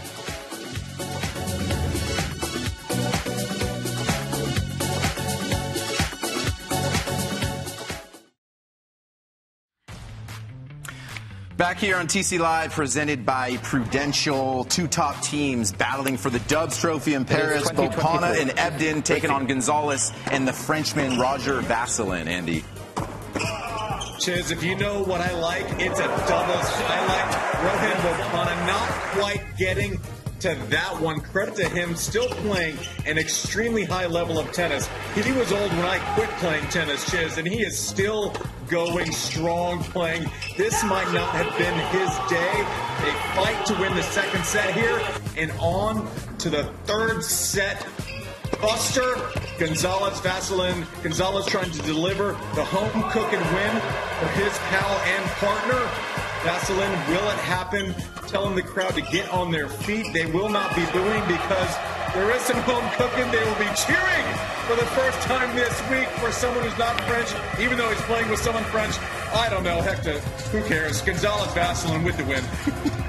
Back 11.57 11.79
here 11.79 11.97
on 11.99 12.09
TC 12.09 12.41
Live, 12.41 12.73
presented 12.73 13.25
by 13.25 13.59
Prudential. 13.59 14.65
Two 14.65 14.89
top 14.89 15.23
teams 15.23 15.71
battling 15.71 16.17
for 16.17 16.29
the 16.29 16.41
Dubs 16.41 16.81
Trophy 16.81 17.15
in 17.15 17.25
Paris. 17.25 17.71
Bopanna 17.71 18.41
and 18.41 18.51
Ebden 18.51 19.05
taking 19.05 19.31
on 19.31 19.47
Gonzalez 19.47 20.11
and 20.33 20.49
the 20.49 20.53
Frenchman 20.53 21.17
Roger 21.17 21.63
Vasselin. 21.63 22.27
Andy. 22.27 22.65
Chiz, 24.19 24.51
if 24.51 24.65
you 24.65 24.75
know 24.75 25.05
what 25.05 25.21
I 25.21 25.33
like, 25.39 25.67
it's 25.79 26.01
a 26.01 26.09
doubles. 26.27 26.67
I 26.89 27.07
like 27.07 27.63
Rohan 27.63 27.97
Bopanna 28.03 28.67
not 28.67 28.89
quite 29.13 29.57
getting 29.57 30.01
to 30.45 30.55
that 30.69 31.01
one. 31.01 31.21
Credit 31.21 31.57
to 31.57 31.69
him, 31.71 31.97
still 31.97 32.29
playing 32.29 32.77
an 33.07 33.17
extremely 33.17 33.85
high 33.85 34.05
level 34.05 34.39
of 34.39 34.53
tennis. 34.53 34.91
He 35.15 35.33
was 35.33 35.51
old 35.53 35.71
when 35.71 35.87
I 35.87 35.99
quit 36.15 36.29
playing 36.33 36.67
tennis, 36.69 37.11
Chiz, 37.11 37.39
and 37.39 37.49
he 37.49 37.63
is 37.63 37.79
still 37.79 38.37
going 38.69 39.11
strong 39.11 39.83
playing. 39.85 40.31
This 40.59 40.85
might 40.85 41.11
not 41.15 41.31
have 41.31 41.57
been 41.57 41.73
his 41.99 42.11
day. 42.29 42.53
They 43.01 43.13
fight 43.35 43.65
to 43.69 43.75
win 43.81 43.95
the 43.95 44.03
second 44.03 44.45
set 44.45 44.75
here, 44.75 45.01
and 45.39 45.51
on 45.53 46.07
to 46.41 46.51
the 46.51 46.65
third 46.85 47.25
set. 47.25 47.87
Buster, 48.61 49.17
Gonzalez, 49.59 50.21
Vasselin. 50.21 50.85
Gonzalez 51.03 51.47
trying 51.47 51.71
to 51.71 51.83
deliver 51.83 52.33
the 52.55 52.65
home 52.65 53.11
cooking 53.11 53.41
win 53.41 53.81
for 54.21 54.29
his 54.37 54.59
pal 54.59 54.91
and 55.07 55.25
partner. 55.41 56.24
Vasselin, 56.45 57.09
will 57.09 57.27
it 57.31 57.39
happen? 57.39 57.95
Telling 58.29 58.55
the 58.55 58.63
crowd 58.63 58.95
to 58.97 59.01
get 59.01 59.31
on 59.31 59.51
their 59.51 59.67
feet. 59.67 60.13
They 60.13 60.27
will 60.27 60.51
not 60.51 60.77
be 60.77 60.85
booing 60.93 61.23
because 61.27 61.75
there 62.13 62.31
is 62.37 62.43
some 62.43 62.59
home 62.69 62.85
cooking. 62.93 63.31
They 63.33 63.43
will 63.43 63.59
be 63.59 63.71
cheering 63.75 64.27
for 64.69 64.77
the 64.77 64.85
first 64.93 65.21
time 65.23 65.57
this 65.57 65.73
week 65.91 66.07
for 66.21 66.31
someone 66.31 66.63
who's 66.63 66.77
not 66.79 67.01
French, 67.09 67.33
even 67.59 67.79
though 67.79 67.89
he's 67.89 68.01
playing 68.03 68.29
with 68.29 68.41
someone 68.41 68.65
French. 68.65 68.95
I 69.33 69.49
don't 69.49 69.65
know. 69.65 69.81
Heck, 69.81 70.03
to, 70.03 70.21
who 70.53 70.63
cares? 70.69 71.01
Gonzalez 71.01 71.51
Vasselin 71.53 72.05
with 72.05 72.19
the 72.19 72.25
win. 72.25 72.45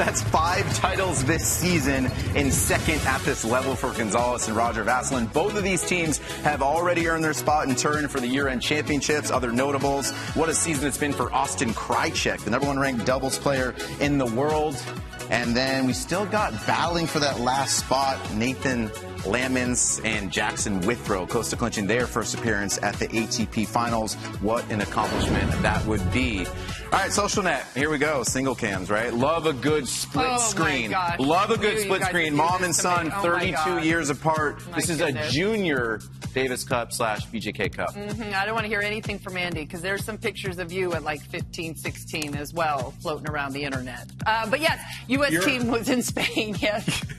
That's 0.00 0.22
five 0.22 0.74
titles 0.76 1.22
this 1.24 1.46
season 1.46 2.06
in 2.34 2.50
second 2.50 3.02
at 3.02 3.20
this 3.20 3.44
level 3.44 3.76
for 3.76 3.92
Gonzalez 3.92 4.48
and 4.48 4.56
Roger 4.56 4.82
Vasselin. 4.82 5.30
Both 5.30 5.58
of 5.58 5.62
these 5.62 5.86
teams 5.86 6.16
have 6.42 6.62
already 6.62 7.06
earned 7.06 7.22
their 7.22 7.34
spot 7.34 7.68
in 7.68 7.76
turn 7.76 8.08
for 8.08 8.18
the 8.18 8.26
year-end 8.26 8.62
championships. 8.62 9.30
Other 9.30 9.52
notables, 9.52 10.10
what 10.32 10.48
a 10.48 10.54
season 10.54 10.88
it's 10.88 10.96
been 10.96 11.12
for 11.12 11.30
Austin 11.34 11.74
Krajicek, 11.74 12.40
the 12.44 12.50
number 12.50 12.66
one 12.66 12.78
ranked 12.78 13.04
doubles 13.04 13.38
player 13.38 13.74
in 14.00 14.16
the 14.16 14.24
world. 14.24 14.82
And 15.30 15.54
then 15.56 15.86
we 15.86 15.92
still 15.92 16.26
got 16.26 16.52
battling 16.66 17.06
for 17.06 17.20
that 17.20 17.38
last 17.40 17.78
spot, 17.78 18.18
Nathan 18.34 18.88
Lammons 19.24 20.04
and 20.04 20.32
Jackson 20.32 20.80
Withrow, 20.80 21.24
close 21.26 21.50
to 21.50 21.56
clinching 21.56 21.86
their 21.86 22.06
first 22.06 22.34
appearance 22.34 22.78
at 22.82 22.94
the 22.96 23.06
ATP 23.08 23.66
Finals. 23.66 24.14
What 24.40 24.68
an 24.70 24.80
accomplishment 24.80 25.50
that 25.62 25.84
would 25.86 26.10
be. 26.12 26.46
All 26.46 26.98
right, 26.98 27.12
social 27.12 27.42
net. 27.44 27.64
Here 27.74 27.90
we 27.90 27.98
go. 27.98 28.24
Single 28.24 28.54
cams, 28.56 28.90
right? 28.90 29.14
Love 29.14 29.46
a 29.46 29.52
good 29.52 29.86
split 29.86 30.26
Oh, 30.28 30.38
screen. 30.38 30.90
Love 31.18 31.50
a 31.50 31.56
good 31.58 31.78
split 31.78 32.02
screen. 32.02 32.34
Mom 32.34 32.64
and 32.64 32.74
son. 32.74 33.12
Oh, 33.14 33.22
32 33.22 33.80
years 33.86 34.10
apart. 34.10 34.66
My 34.70 34.76
this 34.76 34.88
is 34.90 34.98
goodness. 34.98 35.28
a 35.28 35.30
junior 35.30 36.00
Davis 36.32 36.64
Cup 36.64 36.92
slash 36.92 37.26
BJK 37.26 37.72
Cup. 37.72 37.94
Mhm, 37.94 38.32
I 38.34 38.44
don't 38.44 38.54
want 38.54 38.64
to 38.64 38.68
hear 38.68 38.80
anything 38.80 39.18
from 39.18 39.36
Andy 39.36 39.64
because 39.64 39.82
there's 39.82 40.04
some 40.04 40.16
pictures 40.18 40.58
of 40.58 40.70
you 40.72 40.92
at 40.94 41.02
like 41.02 41.20
15, 41.22 41.74
16 41.76 42.36
as 42.36 42.54
well 42.54 42.92
floating 43.00 43.28
around 43.28 43.52
the 43.52 43.64
internet. 43.64 44.08
Uh, 44.26 44.48
but 44.48 44.60
yes, 44.60 44.80
U.S. 45.08 45.32
You're- 45.32 45.44
team 45.44 45.68
was 45.70 45.88
in 45.88 46.02
Spain. 46.02 46.56
Yes. 46.60 47.04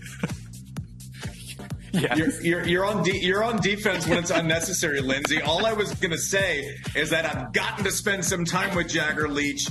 You're, 1.93 2.29
you're, 2.41 2.63
you're 2.65 2.85
on 2.85 3.03
de- 3.03 3.17
you're 3.19 3.43
on 3.43 3.57
defense 3.61 4.07
when 4.07 4.17
it's 4.17 4.29
unnecessary, 4.29 5.01
Lindsay. 5.01 5.41
All 5.41 5.65
I 5.65 5.73
was 5.73 5.93
gonna 5.95 6.17
say 6.17 6.77
is 6.95 7.09
that 7.09 7.25
I've 7.25 7.51
gotten 7.51 7.83
to 7.83 7.91
spend 7.91 8.23
some 8.23 8.45
time 8.45 8.73
with 8.77 8.87
Jagger 8.87 9.27
Leach. 9.27 9.67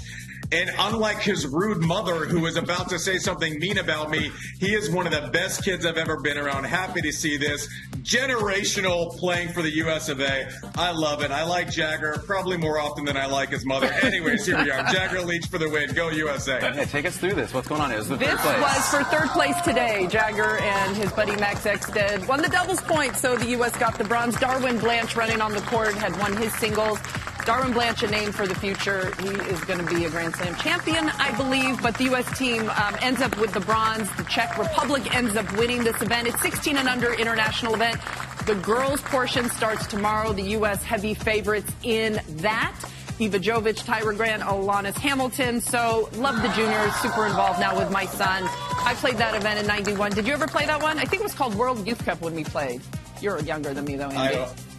And 0.53 0.69
unlike 0.79 1.19
his 1.21 1.47
rude 1.47 1.79
mother, 1.81 2.27
who 2.27 2.41
was 2.41 2.57
about 2.57 2.89
to 2.89 2.99
say 2.99 3.19
something 3.19 3.59
mean 3.61 3.79
about 3.79 4.11
me, 4.11 4.33
he 4.59 4.75
is 4.75 4.91
one 4.91 5.07
of 5.07 5.13
the 5.13 5.29
best 5.31 5.65
kids 5.65 5.87
I've 5.87 5.97
ever 5.97 6.19
been 6.21 6.37
around. 6.37 6.65
Happy 6.65 7.01
to 7.03 7.13
see 7.13 7.37
this. 7.37 7.69
Generational 8.03 9.17
playing 9.17 9.51
for 9.51 9.63
the 9.63 9.71
US 9.85 10.09
of 10.09 10.21
A. 10.21 10.49
I 10.77 10.91
love 10.91 11.23
it. 11.23 11.31
I 11.31 11.45
like 11.45 11.71
Jagger 11.71 12.23
probably 12.27 12.57
more 12.57 12.81
often 12.81 13.05
than 13.05 13.17
I 13.17 13.27
like 13.27 13.51
his 13.51 13.65
mother. 13.65 13.87
Anyways, 14.03 14.45
here 14.45 14.57
we 14.63 14.71
are. 14.71 14.83
Jagger 14.93 15.21
Leach 15.23 15.47
for 15.47 15.59
the 15.59 15.69
win. 15.71 15.93
Go 15.95 16.11
USA. 16.11 16.61
Hey, 16.61 16.85
take 16.85 17.07
us 17.07 17.17
through 17.17 17.35
this. 17.35 17.55
What's 17.55 17.69
going 17.69 17.81
on? 17.81 17.93
It 17.93 17.99
was 17.99 18.09
the 18.09 18.17
This 18.17 18.29
third 18.31 18.39
place. 18.41 18.61
was 18.61 18.89
for 18.89 19.05
third 19.05 19.29
place 19.31 19.61
today. 19.63 20.07
Jagger 20.09 20.59
and 20.59 20.97
his 20.97 21.13
buddy 21.13 21.37
Max 21.37 21.65
Exsted 21.65 22.27
won 22.27 22.43
the 22.43 22.49
doubles 22.49 22.81
point, 22.83 23.15
so 23.17 23.37
the 23.37 23.51
U.S. 23.51 23.77
got 23.77 23.97
the 23.97 24.05
bronze. 24.05 24.37
Darwin 24.41 24.79
Blanch 24.79 25.15
running 25.15 25.41
on 25.41 25.53
the 25.53 25.61
court 25.63 25.95
had 25.95 26.19
won 26.19 26.37
his 26.37 26.53
singles. 26.55 26.99
Darwin 27.45 27.73
Blanch, 27.73 28.03
a 28.03 28.07
name 28.07 28.33
for 28.33 28.47
the 28.47 28.55
future. 28.55 29.15
He 29.21 29.29
is 29.29 29.61
going 29.65 29.85
to 29.85 29.95
be 29.95 30.05
a 30.05 30.11
Grand 30.11 30.35
Slam 30.37 30.55
champion, 30.57 31.09
I 31.19 31.35
believe. 31.37 31.83
But 31.83 31.97
the 31.97 32.05
U.S. 32.05 32.39
team 32.39 32.69
um, 32.71 32.97
ends 33.01 33.21
up 33.21 33.37
with 33.39 33.53
the 33.53 33.61
bronze. 33.61 34.09
The 34.17 34.25
Czech 34.25 34.59
Republic 34.59 35.15
ends 35.15 35.37
up 35.37 35.51
winning 35.57 35.83
this 35.83 36.01
event. 36.03 36.29
It's 36.29 36.41
16 36.43 36.77
and 36.77 36.89
under 36.89 37.13
international 37.15 37.75
event. 37.75 38.01
The 38.47 38.55
girls' 38.57 39.01
portion 39.01 39.49
starts 39.51 39.87
tomorrow. 39.87 40.33
The 40.33 40.43
U.S. 40.43 40.83
heavy 40.83 41.15
favorites 41.15 41.71
in 41.83 42.21
that. 42.39 42.75
Eva 43.19 43.39
Jovic, 43.39 43.85
Tyra 43.85 44.17
Grant, 44.17 44.43
Alanis 44.43 44.97
Hamilton. 44.97 45.61
So 45.61 46.09
love 46.15 46.41
the 46.43 46.49
juniors. 46.49 46.95
Super 46.97 47.27
involved 47.27 47.61
now 47.61 47.77
with 47.79 47.91
my 47.91 48.07
son. 48.07 48.45
I 48.85 48.95
played 48.97 49.17
that 49.19 49.35
event 49.35 49.61
in 49.61 49.67
'91. 49.67 50.13
Did 50.13 50.27
you 50.27 50.33
ever 50.33 50.47
play 50.47 50.65
that 50.67 50.83
one? 50.83 50.99
I 50.99 51.05
think 51.05 51.21
it 51.21 51.25
was 51.25 51.35
called 51.35 51.55
World 51.55 51.87
Youth 51.87 52.05
Cup 52.05 52.21
when 52.23 52.35
we 52.35 52.45
played. 52.45 52.81
You're 53.21 53.41
younger 53.41 53.75
than 53.75 53.85
me 53.85 53.97
though, 53.97 54.09
Andy. 54.09 54.70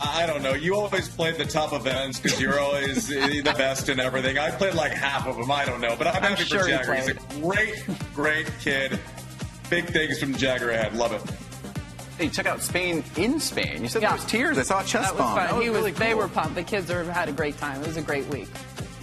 I, 0.00 0.24
I 0.24 0.26
don't 0.26 0.42
know. 0.42 0.54
You 0.54 0.74
always 0.76 1.08
played 1.08 1.36
the 1.36 1.44
top 1.44 1.72
events 1.72 2.20
because 2.20 2.40
you're 2.40 2.58
always 2.60 3.08
the 3.08 3.42
best 3.56 3.88
in 3.88 3.98
everything. 4.00 4.38
I 4.38 4.50
played 4.50 4.74
like 4.74 4.92
half 4.92 5.26
of 5.26 5.36
them. 5.36 5.50
I 5.50 5.64
don't 5.64 5.80
know, 5.80 5.94
but 5.96 6.06
I'm, 6.06 6.16
I'm 6.16 6.22
happy 6.22 6.44
sure 6.44 6.60
for 6.60 6.66
he 6.66 6.72
Jagger. 6.72 6.94
He's 6.94 7.08
a 7.08 7.14
great, 7.40 7.84
great 8.14 8.50
kid. 8.60 8.98
Big 9.70 9.86
things 9.86 10.20
from 10.20 10.34
Jagger 10.34 10.70
ahead. 10.70 10.94
Love 10.94 11.12
it. 11.12 11.22
Hey, 12.18 12.28
check 12.28 12.46
out 12.46 12.62
Spain 12.62 13.04
in 13.16 13.38
Spain. 13.40 13.82
You 13.82 13.88
said 13.88 14.00
Yeah. 14.02 14.08
there 14.10 14.16
was 14.18 14.24
tears. 14.26 14.58
I 14.58 14.62
saw 14.62 14.80
a 14.80 14.84
chest 14.84 14.92
That 15.08 15.12
was 15.14 15.20
bomb. 15.20 15.36
fun. 15.36 15.46
That 15.46 15.54
was 15.56 15.64
he 15.64 15.70
was, 15.70 15.78
really 15.78 15.90
They 15.92 16.14
were 16.14 16.28
pumped. 16.28 16.54
The 16.54 16.62
kids 16.62 16.90
are, 16.90 17.04
had 17.04 17.28
a 17.28 17.32
great 17.32 17.58
time. 17.58 17.82
It 17.82 17.86
was 17.86 17.96
a 17.98 18.02
great 18.02 18.26
week. 18.28 18.48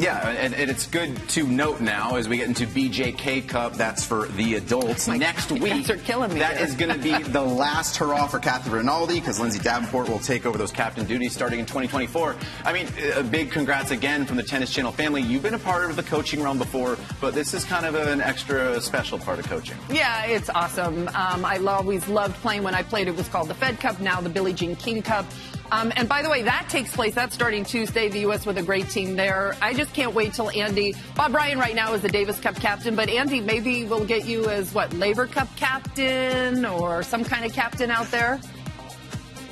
Yeah, 0.03 0.27
and, 0.27 0.53
and 0.53 0.69
it's 0.69 0.85
good 0.85 1.15
to 1.29 1.47
note 1.47 1.79
now 1.79 2.17
as 2.17 2.27
we 2.27 2.35
get 2.35 2.49
into 2.49 2.67
BJK 2.67 3.47
Cup. 3.47 3.75
That's 3.75 4.03
for 4.03 4.27
the 4.27 4.55
adults. 4.55 5.07
Next 5.07 5.49
you 5.49 5.63
week, 5.63 5.89
are 5.89 5.95
killing 5.95 6.33
me 6.33 6.39
that 6.39 6.59
is 6.59 6.75
going 6.75 6.93
to 6.93 7.01
be 7.01 7.17
the 7.31 7.41
last 7.41 7.95
hurrah 7.95 8.27
for 8.27 8.39
Catherine 8.39 8.75
Rinaldi 8.75 9.21
because 9.21 9.39
Lindsay 9.39 9.59
Davenport 9.59 10.09
will 10.09 10.19
take 10.19 10.45
over 10.45 10.57
those 10.57 10.73
captain 10.73 11.05
duties 11.05 11.31
starting 11.31 11.59
in 11.59 11.65
2024. 11.65 12.35
I 12.65 12.73
mean, 12.73 12.87
a 13.15 13.23
big 13.23 13.49
congrats 13.49 13.91
again 13.91 14.25
from 14.25 14.35
the 14.35 14.43
Tennis 14.43 14.73
Channel 14.73 14.91
family. 14.91 15.21
You've 15.21 15.43
been 15.43 15.53
a 15.53 15.59
part 15.59 15.89
of 15.89 15.95
the 15.95 16.03
coaching 16.03 16.43
realm 16.43 16.57
before, 16.57 16.97
but 17.21 17.33
this 17.33 17.53
is 17.53 17.63
kind 17.63 17.85
of 17.85 17.95
an 17.95 18.19
extra 18.19 18.81
special 18.81 19.17
part 19.17 19.39
of 19.39 19.47
coaching. 19.47 19.77
Yeah, 19.89 20.25
it's 20.25 20.49
awesome. 20.49 21.07
Um, 21.13 21.45
I 21.45 21.59
always 21.65 22.09
loved 22.09 22.35
playing 22.41 22.63
when 22.63 22.75
I 22.75 22.83
played. 22.83 23.07
It 23.07 23.15
was 23.15 23.29
called 23.29 23.47
the 23.47 23.55
Fed 23.55 23.79
Cup, 23.79 24.01
now 24.01 24.19
the 24.19 24.29
Billie 24.29 24.51
Jean 24.51 24.75
King 24.75 25.01
Cup. 25.01 25.25
Um, 25.73 25.91
and 25.95 26.07
by 26.07 26.21
the 26.21 26.29
way, 26.29 26.43
that 26.43 26.67
takes 26.69 26.95
place. 26.95 27.15
That's 27.15 27.33
starting 27.33 27.65
Tuesday. 27.65 28.07
The 28.07 28.19
U.S. 28.19 28.45
with 28.45 28.59
a 28.59 28.61
great 28.61 28.89
team 28.89 29.15
there. 29.15 29.55
I 29.59 29.73
just 29.73 29.91
can't 29.95 30.13
wait 30.13 30.33
till 30.33 30.51
Andy. 30.51 30.93
Bob 31.15 31.31
Bryan 31.31 31.57
right 31.57 31.73
now 31.73 31.93
is 31.93 32.03
the 32.03 32.09
Davis 32.09 32.39
Cup 32.39 32.55
captain, 32.57 32.95
but 32.95 33.09
Andy 33.09 33.41
maybe 33.41 33.83
we'll 33.83 34.05
get 34.05 34.27
you 34.27 34.47
as 34.49 34.71
what 34.71 34.93
Laver 34.93 35.25
Cup 35.25 35.47
captain 35.55 36.63
or 36.63 37.01
some 37.01 37.23
kind 37.23 37.43
of 37.43 37.53
captain 37.53 37.89
out 37.89 38.05
there. 38.11 38.39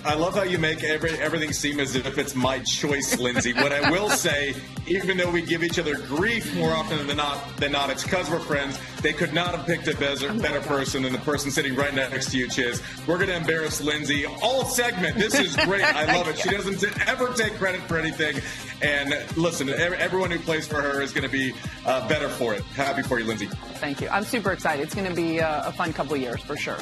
I 0.04 0.16
love 0.16 0.34
how 0.34 0.42
you 0.42 0.58
make 0.58 0.84
every, 0.84 1.12
everything 1.20 1.54
seem 1.54 1.80
as 1.80 1.96
if 1.96 2.18
it's 2.18 2.34
my 2.34 2.58
choice, 2.60 3.20
Lindsay. 3.20 3.54
what 3.54 3.72
I 3.72 3.92
will 3.92 4.10
say, 4.10 4.56
even 4.88 5.16
though 5.16 5.30
we 5.30 5.44
give 5.44 5.64
each 5.64 5.78
other 5.78 5.96
grief 5.96 6.56
more 6.56 6.72
often 6.72 7.06
than 7.06 7.18
not, 7.18 7.58
than 7.58 7.72
not, 7.72 7.92
it's 7.92 8.04
because 8.04 8.28
we're 8.30 8.40
friends. 8.40 8.80
They 9.02 9.14
could 9.14 9.32
not 9.32 9.56
have 9.56 9.68
picked 9.68 9.88
a 9.88 9.96
better, 9.96 10.34
better 10.34 10.60
person 10.62 11.04
than 11.04 11.14
the 11.14 11.20
person 11.20 11.52
sitting 11.52 11.76
right 11.76 11.94
next 11.94 12.32
to 12.32 12.38
you, 12.38 12.50
Chiz. 12.50 12.82
We're 13.06 13.18
going 13.18 13.30
to 13.30 13.36
embarrass 13.36 13.80
Lindsay 13.80 14.26
all 14.26 14.66
segment. 14.66 15.18
This 15.18 15.36
is 15.40 15.56
great. 15.58 15.84
I 15.84 16.18
love 16.18 16.28
it. 16.28 16.38
She 16.40 16.50
doesn't 16.58 16.80
t- 16.80 16.88
ever 17.06 17.32
take 17.34 17.54
credit 17.54 17.82
for 17.82 17.98
anything. 17.98 18.42
And 18.82 19.14
listen, 19.38 19.70
ev- 19.70 19.94
everyone 19.94 20.32
who 20.32 20.40
plays 20.40 20.66
for 20.66 20.82
her 20.82 21.02
is 21.02 21.14
going 21.14 21.24
to 21.26 21.30
be 21.30 21.54
uh, 21.86 22.08
better 22.08 22.28
for 22.30 22.56
it. 22.56 22.64
Happy 22.76 23.04
for 23.04 23.20
you, 23.20 23.26
Lindsay. 23.26 23.46
Thank 23.76 24.02
you. 24.02 24.10
I'm 24.10 24.24
super 24.24 24.52
excited. 24.52 24.82
It's 24.82 24.96
going 24.96 25.08
to 25.08 25.16
be 25.16 25.40
uh, 25.42 25.70
a 25.70 25.72
fun 25.72 25.94
couple 25.94 26.18
years 26.18 26.42
for 26.42 26.58
sure. 26.58 26.78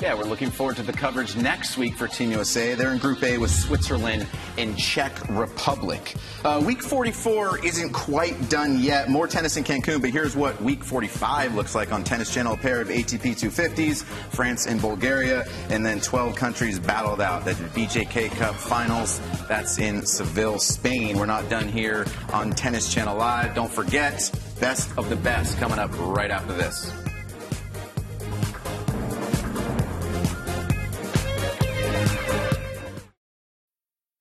Yeah, 0.00 0.14
we're 0.14 0.24
looking 0.24 0.50
forward 0.50 0.74
to 0.76 0.82
the 0.82 0.92
coverage 0.92 1.36
next 1.36 1.78
week 1.78 1.94
for 1.94 2.08
Team 2.08 2.32
USA. 2.32 2.74
They're 2.74 2.90
in 2.90 2.98
Group 2.98 3.22
A 3.22 3.38
with 3.38 3.52
Switzerland 3.52 4.26
and 4.58 4.76
Czech 4.76 5.12
Republic. 5.28 6.16
Uh, 6.44 6.60
week 6.66 6.82
44 6.82 7.64
isn't 7.64 7.92
quite 7.92 8.50
done 8.50 8.80
yet. 8.80 9.08
More 9.08 9.28
tennis 9.28 9.56
in 9.56 9.62
Cancun, 9.62 10.00
but 10.00 10.10
here's 10.10 10.34
what 10.34 10.60
Week 10.60 10.82
45 10.82 11.54
looks 11.54 11.76
like 11.76 11.92
on 11.92 12.02
Tennis 12.02 12.34
Channel. 12.34 12.54
A 12.54 12.56
pair 12.56 12.80
of 12.80 12.88
ATP 12.88 13.36
250s, 13.36 14.02
France 14.02 14.66
and 14.66 14.80
Bulgaria, 14.80 15.46
and 15.70 15.86
then 15.86 16.00
12 16.00 16.34
countries 16.34 16.80
battled 16.80 17.20
out. 17.20 17.44
The 17.44 17.52
BJK 17.52 18.32
Cup 18.32 18.56
Finals, 18.56 19.20
that's 19.46 19.78
in 19.78 20.04
Seville, 20.04 20.58
Spain. 20.58 21.16
We're 21.18 21.26
not 21.26 21.48
done 21.48 21.68
here 21.68 22.04
on 22.32 22.50
Tennis 22.50 22.92
Channel 22.92 23.16
Live. 23.16 23.54
Don't 23.54 23.72
forget, 23.72 24.28
best 24.58 24.90
of 24.98 25.08
the 25.08 25.16
best 25.16 25.56
coming 25.58 25.78
up 25.78 25.96
right 26.00 26.32
after 26.32 26.52
this. 26.52 26.90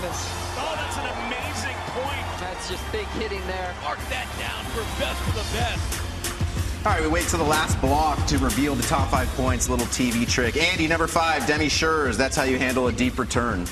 Oh 0.00 0.06
my 0.06 0.08
goodness. 0.08 0.56
Oh, 0.56 0.74
that's 0.76 0.96
an 0.96 1.06
amazing 1.26 1.76
point. 1.92 2.40
That's 2.40 2.70
just 2.70 2.92
big 2.92 3.06
hitting 3.20 3.46
there. 3.46 3.74
Mark 3.82 3.98
that 4.08 4.26
down 4.38 4.64
for 4.72 4.80
best 4.98 5.20
of 5.28 5.34
the 5.34 5.58
best. 5.58 6.86
All 6.86 6.92
right, 6.92 7.02
we 7.02 7.08
wait 7.08 7.28
till 7.28 7.38
the 7.38 7.44
last 7.44 7.78
block 7.82 8.26
to 8.28 8.38
reveal 8.38 8.74
the 8.74 8.82
top 8.84 9.10
five 9.10 9.28
points. 9.34 9.68
Little 9.68 9.86
TV 9.86 10.26
trick. 10.26 10.56
Andy, 10.56 10.88
number 10.88 11.06
five, 11.06 11.46
Demi 11.46 11.66
Schuurs. 11.66 12.16
That's 12.16 12.34
how 12.34 12.44
you 12.44 12.58
handle 12.58 12.86
a 12.86 12.92
deep 12.92 13.18
return. 13.18 13.66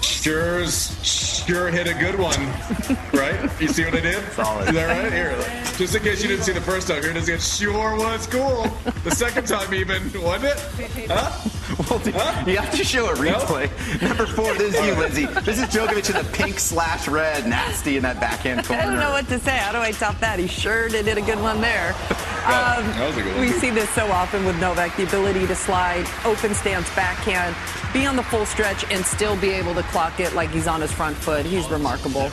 Sure's 0.00 0.98
sure 1.06 1.68
hit 1.68 1.86
a 1.86 1.94
good 1.94 2.18
one, 2.18 2.38
right? 3.12 3.48
You 3.60 3.68
see 3.68 3.84
what 3.84 3.94
I 3.94 4.00
did? 4.00 4.32
Solid. 4.32 4.68
Is 4.68 4.74
that 4.74 4.86
right? 4.86 5.12
Here, 5.12 5.36
just 5.78 5.94
in 5.94 6.02
case 6.02 6.22
you 6.22 6.28
didn't 6.28 6.44
see 6.44 6.52
the 6.52 6.60
first 6.60 6.88
time, 6.88 7.02
here 7.02 7.12
it 7.12 7.16
is 7.16 7.28
again. 7.28 7.38
Sure 7.38 7.96
was 7.96 8.26
cool. 8.26 8.66
The 9.04 9.12
second 9.12 9.46
time 9.46 9.72
even, 9.72 10.02
wasn't 10.20 10.56
it? 10.56 11.10
Huh? 11.10 11.48
Well, 11.90 12.48
you 12.48 12.56
have 12.56 12.70
to 12.72 12.84
show 12.84 13.06
a 13.06 13.14
replay. 13.14 13.68
Number 14.02 14.26
four, 14.26 14.54
this 14.54 14.74
is 14.74 14.86
you, 14.86 14.94
Lindsay. 15.00 15.26
This 15.26 15.58
is 15.58 15.66
Djokovic 15.66 16.10
in 16.10 16.24
the 16.24 16.32
pink 16.32 16.58
slash 16.58 17.08
red, 17.08 17.46
nasty 17.46 17.96
in 17.96 18.02
that 18.02 18.20
backhand 18.20 18.64
corner. 18.64 18.82
I 18.82 18.86
don't 18.86 18.98
know 18.98 19.10
what 19.10 19.28
to 19.28 19.38
say. 19.38 19.56
How 19.56 19.72
do 19.72 19.78
I 19.78 19.92
top 19.92 20.18
that? 20.20 20.38
He 20.38 20.46
sure 20.46 20.88
did 20.88 21.06
a 21.06 21.20
good 21.20 21.40
one 21.40 21.60
there. 21.60 21.94
Yeah, 22.00 22.80
that 22.80 23.06
was 23.08 23.16
a 23.16 23.22
good 23.22 23.32
one. 23.32 23.40
We 23.40 23.52
see 23.52 23.70
this 23.70 23.88
so 23.90 24.06
often 24.10 24.44
with 24.44 24.58
Novak, 24.60 24.96
the 24.96 25.04
ability 25.04 25.46
to 25.46 25.54
slide, 25.54 26.06
open 26.24 26.54
stance 26.54 26.94
backhand, 26.94 27.54
be 27.92 28.06
on 28.06 28.16
the 28.16 28.22
full 28.22 28.46
stretch, 28.46 28.84
and 28.90 29.04
still 29.04 29.36
be 29.36 29.50
able 29.50 29.74
to 29.74 29.82
clock 29.84 30.20
it 30.20 30.34
like 30.34 30.50
he's 30.50 30.66
on 30.66 30.80
his 30.80 30.92
front 30.92 31.16
foot. 31.16 31.44
He's 31.46 31.68
remarkable. 31.70 32.30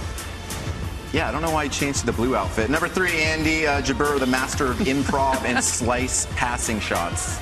Yeah, 1.14 1.30
I 1.30 1.32
don't 1.32 1.42
know 1.42 1.52
why 1.52 1.64
he 1.64 1.70
changed 1.70 2.02
to 2.02 2.06
the 2.06 2.12
blue 2.12 2.36
outfit. 2.36 2.70
Number 2.70 2.88
three, 2.88 3.22
Andy 3.22 3.66
uh, 3.66 3.82
Jabeur, 3.82 4.20
the 4.20 4.28
master 4.28 4.68
of 4.68 4.78
improv 4.80 5.44
and 5.46 5.64
slice 5.64 6.28
passing 6.36 6.80
shots. 6.80 7.40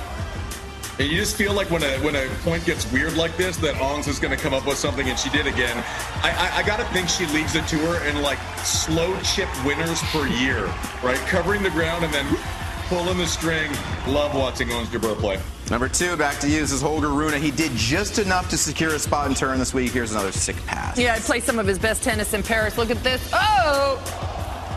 And 0.98 1.08
you 1.08 1.18
just 1.18 1.36
feel 1.36 1.52
like 1.52 1.70
when 1.70 1.82
a 1.82 1.98
when 1.98 2.16
a 2.16 2.26
point 2.42 2.64
gets 2.64 2.90
weird 2.90 3.16
like 3.16 3.36
this, 3.36 3.58
that 3.58 3.78
Ons 3.80 4.08
is 4.08 4.18
going 4.18 4.34
to 4.34 4.42
come 4.42 4.54
up 4.54 4.66
with 4.66 4.78
something, 4.78 5.06
and 5.08 5.18
she 5.18 5.28
did 5.28 5.46
again. 5.46 5.76
I, 6.22 6.30
I, 6.30 6.58
I 6.58 6.62
got 6.62 6.78
to 6.78 6.84
think 6.86 7.08
she 7.10 7.26
leads 7.26 7.52
the 7.52 7.60
tour 7.62 8.02
in 8.04 8.22
like 8.22 8.38
slow 8.64 9.18
chip 9.20 9.48
winners 9.64 10.00
per 10.04 10.26
year, 10.26 10.64
right? 11.02 11.18
Covering 11.28 11.62
the 11.62 11.70
ground 11.70 12.04
and 12.04 12.14
then 12.14 12.26
pulling 12.88 13.18
the 13.18 13.26
string. 13.26 13.70
Love 14.06 14.34
watching 14.34 14.72
Ons 14.72 14.88
Jabeur 14.88 15.16
play. 15.16 15.38
Number 15.70 15.88
two, 15.88 16.16
back 16.16 16.38
to 16.40 16.48
you. 16.48 16.60
This 16.60 16.72
is 16.72 16.80
Holger 16.80 17.10
Rune. 17.10 17.42
He 17.42 17.50
did 17.50 17.72
just 17.72 18.18
enough 18.18 18.48
to 18.50 18.56
secure 18.56 18.94
a 18.94 18.98
spot 18.98 19.28
in 19.28 19.34
turn 19.34 19.58
this 19.58 19.74
week. 19.74 19.90
Here's 19.90 20.12
another 20.12 20.32
sick 20.32 20.56
pass. 20.64 20.96
Yeah, 20.96 21.14
I 21.14 21.18
played 21.18 21.42
some 21.42 21.58
of 21.58 21.66
his 21.66 21.78
best 21.78 22.02
tennis 22.04 22.32
in 22.32 22.42
Paris. 22.42 22.78
Look 22.78 22.90
at 22.90 23.02
this. 23.02 23.30
Oh! 23.34 24.25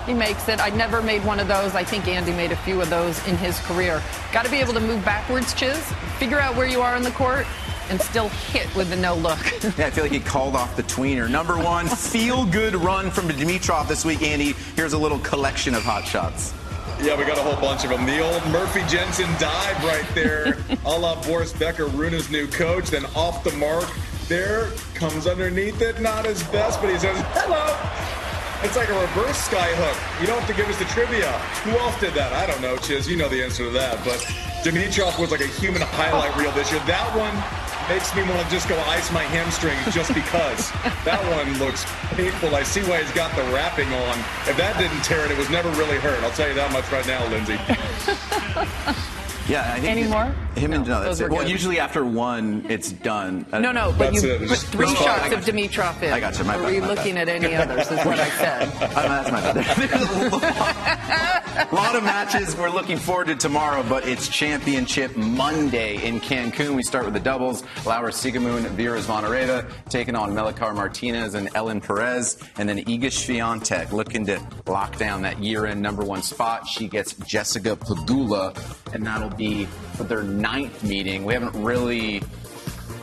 He 0.10 0.15
makes 0.15 0.50
it. 0.50 0.60
I 0.60 0.69
never 0.69 1.04
made 1.04 1.24
one 1.24 1.39
of 1.39 1.48
those. 1.48 1.76
I 1.76 1.84
think 1.84 2.08
Andy 2.08 2.32
made 2.32 2.52
a 2.52 2.56
few 2.56 2.82
of 2.82 2.89
those 2.89 3.24
in 3.28 3.38
his 3.38 3.60
career. 3.60 4.02
Got 4.34 4.43
to 4.43 4.50
be 4.50 4.58
able 4.58 4.74
to 4.74 4.80
move 4.80 5.06
backwards, 5.06 5.54
Chiz. 5.54 5.78
Figure 6.17 6.39
out 6.39 6.56
where 6.56 6.65
you 6.65 6.82
are 6.82 6.95
in 6.95 7.04
the 7.04 7.12
court 7.12 7.45
and 7.91 8.02
still 8.02 8.30
hit 8.30 8.76
with 8.76 8.89
the 8.89 8.95
no 8.95 9.13
look. 9.13 9.38
Yeah, 9.78 9.86
I 9.86 9.91
feel 9.91 10.04
like 10.04 10.12
he 10.12 10.19
called 10.19 10.56
off 10.56 10.76
the 10.76 10.82
tweener. 10.82 11.30
Number 11.30 11.60
one, 11.60 11.88
feel 12.12 12.43
good 12.48 12.74
run 12.74 13.12
from 13.12 13.28
Dimitrov 13.28 13.88
this 13.88 14.04
week, 14.04 14.24
Andy. 14.24 14.54
Here's 14.76 14.93
a 14.93 14.98
little 14.98 15.19
collection 15.19 15.76
of 15.76 15.84
hot 15.84 16.08
shots. 16.08 16.56
Yeah, 17.04 17.15
we 17.15 17.24
got 17.24 17.38
a 17.38 17.43
whole 17.43 17.62
bunch 17.62 17.84
of 17.84 17.91
them. 17.91 18.08
The 18.08 18.19
old 18.19 18.43
Murphy 18.48 18.82
Jensen 18.88 19.30
dive 19.39 19.84
right 19.84 20.08
there, 20.15 20.58
a 20.86 20.98
la 20.98 21.22
Boris 21.22 21.54
Becker, 21.54 21.86
Rune's 21.86 22.32
new 22.32 22.48
coach. 22.48 22.89
Then 22.89 23.06
off 23.15 23.43
the 23.43 23.52
mark, 23.58 23.88
there 24.28 24.72
comes 24.95 25.28
underneath 25.28 25.84
it. 25.84 26.02
Not 26.02 26.26
his 26.26 26.41
best, 26.45 26.82
but 26.82 26.89
he 26.89 26.98
says, 26.98 27.24
hello. 27.36 28.18
It's 28.62 28.76
like 28.76 28.89
a 28.89 29.00
reverse 29.00 29.48
skyhook. 29.48 30.19
You 30.19 30.28
don't 30.28 30.39
have 30.39 30.48
to 30.50 30.54
give 30.54 30.67
us 30.67 30.78
the 30.78 30.86
trivia. 30.86 31.32
Who 31.63 31.72
else 31.80 31.98
did 32.00 32.13
that? 32.15 32.34
I 32.34 32.45
don't 32.45 32.62
know, 32.62 32.76
Chiz. 32.76 33.08
You 33.08 33.15
know 33.15 33.30
the 33.30 33.41
answer 33.41 33.63
to 33.63 33.69
that. 33.72 34.04
But 34.04 34.19
Dimitrov 34.63 35.17
was 35.17 35.32
like 35.32 35.39
a 35.39 35.48
human 35.48 35.82
highlight 35.82 36.36
reel 36.36 36.52
this 36.52 36.69
year. 36.69 36.82
That 36.86 37.08
one 37.15 37.32
makes 37.88 38.13
me 38.13 38.22
want 38.24 38.43
to 38.43 38.50
just 38.52 38.67
go 38.67 38.78
ice 38.91 39.13
my 39.13 39.24
hamstrings 39.24 39.95
just 39.95 40.13
because. 40.13 40.72
that 41.06 41.24
one 41.32 41.58
looks 41.58 41.86
painful. 42.12 42.54
I 42.54 42.63
see 42.63 42.82
why 42.84 43.02
he's 43.02 43.12
got 43.13 43.34
the 43.38 43.43
wrapping 43.56 43.88
on. 43.88 44.19
If 44.43 44.58
that 44.58 44.78
didn't 44.78 45.04
tear 45.06 45.24
it, 45.24 45.32
it 45.32 45.38
was 45.38 45.50
never 45.50 45.69
really 45.80 45.98
hurt. 45.98 46.22
I'll 46.22 46.32
tell 46.32 46.50
you 46.50 46.56
that 46.56 46.74
much 46.74 46.91
right 46.91 47.08
now, 47.08 47.24
Lindsay. 47.32 47.56
Yeah, 49.49 49.73
I 49.73 49.79
think 49.79 49.97
Any 49.97 50.07
more? 50.07 50.25
Him 50.55 50.73
and 50.73 50.88
no, 50.88 51.01
that's 51.03 51.19
it. 51.19 51.31
Well, 51.31 51.47
usually 51.47 51.79
after 51.79 52.05
one, 52.05 52.65
it's 52.69 52.91
done. 52.91 53.45
Uh, 53.51 53.59
no, 53.59 53.71
no, 53.71 53.95
but 53.97 54.13
you 54.13 54.21
put 54.47 54.57
three 54.59 54.93
shots 54.95 55.33
of. 55.33 55.39
Dimitrov 55.45 56.01
in. 56.03 56.13
I 56.13 56.19
got 56.19 56.38
you. 56.38 56.43
My 56.43 56.57
bad, 56.57 56.65
we 56.67 56.81
looking 56.81 57.17
at 57.17 57.27
any 57.29 57.55
others? 57.55 57.89
Is 57.89 58.05
what 58.05 58.19
I 58.19 58.29
said. 58.38 58.69
Oh, 58.81 59.07
that's 59.07 59.31
my 59.31 59.41
bad. 59.41 59.57
a 61.71 61.75
lot 61.75 61.95
of 61.95 62.03
matches 62.03 62.55
we're 62.55 62.69
looking 62.69 62.97
forward 62.97 63.27
to 63.27 63.35
tomorrow, 63.35 63.83
but 63.88 64.07
it's 64.07 64.27
Championship 64.27 65.15
Monday 65.15 66.05
in 66.05 66.19
Cancun. 66.19 66.75
We 66.75 66.83
start 66.83 67.05
with 67.05 67.13
the 67.15 67.19
doubles. 67.19 67.63
Laura 67.85 68.12
Siegemund, 68.12 68.62
Vera 68.71 68.99
Zvonareva 68.99 69.65
taking 69.89 70.15
on 70.15 70.33
Melichar 70.33 70.75
Martinez 70.75 71.33
and 71.33 71.49
Ellen 71.55 71.81
Perez. 71.81 72.38
And 72.57 72.67
then 72.67 72.77
Iga 72.79 73.05
Swiatek 73.05 73.91
looking 73.91 74.25
to 74.27 74.39
lock 74.67 74.97
down 74.97 75.21
that 75.23 75.39
year-end 75.41 75.81
number 75.81 76.03
one 76.03 76.21
spot. 76.21 76.67
She 76.67 76.88
gets 76.88 77.13
Jessica 77.13 77.75
Pegula, 77.77 78.53
and 78.93 79.05
that'll 79.05 79.29
be 79.39 79.65
for 79.95 80.04
their 80.04 80.21
ninth 80.21 80.84
meeting. 80.84 81.25
We 81.25 81.34
haven't 81.34 81.56
really 81.63 82.21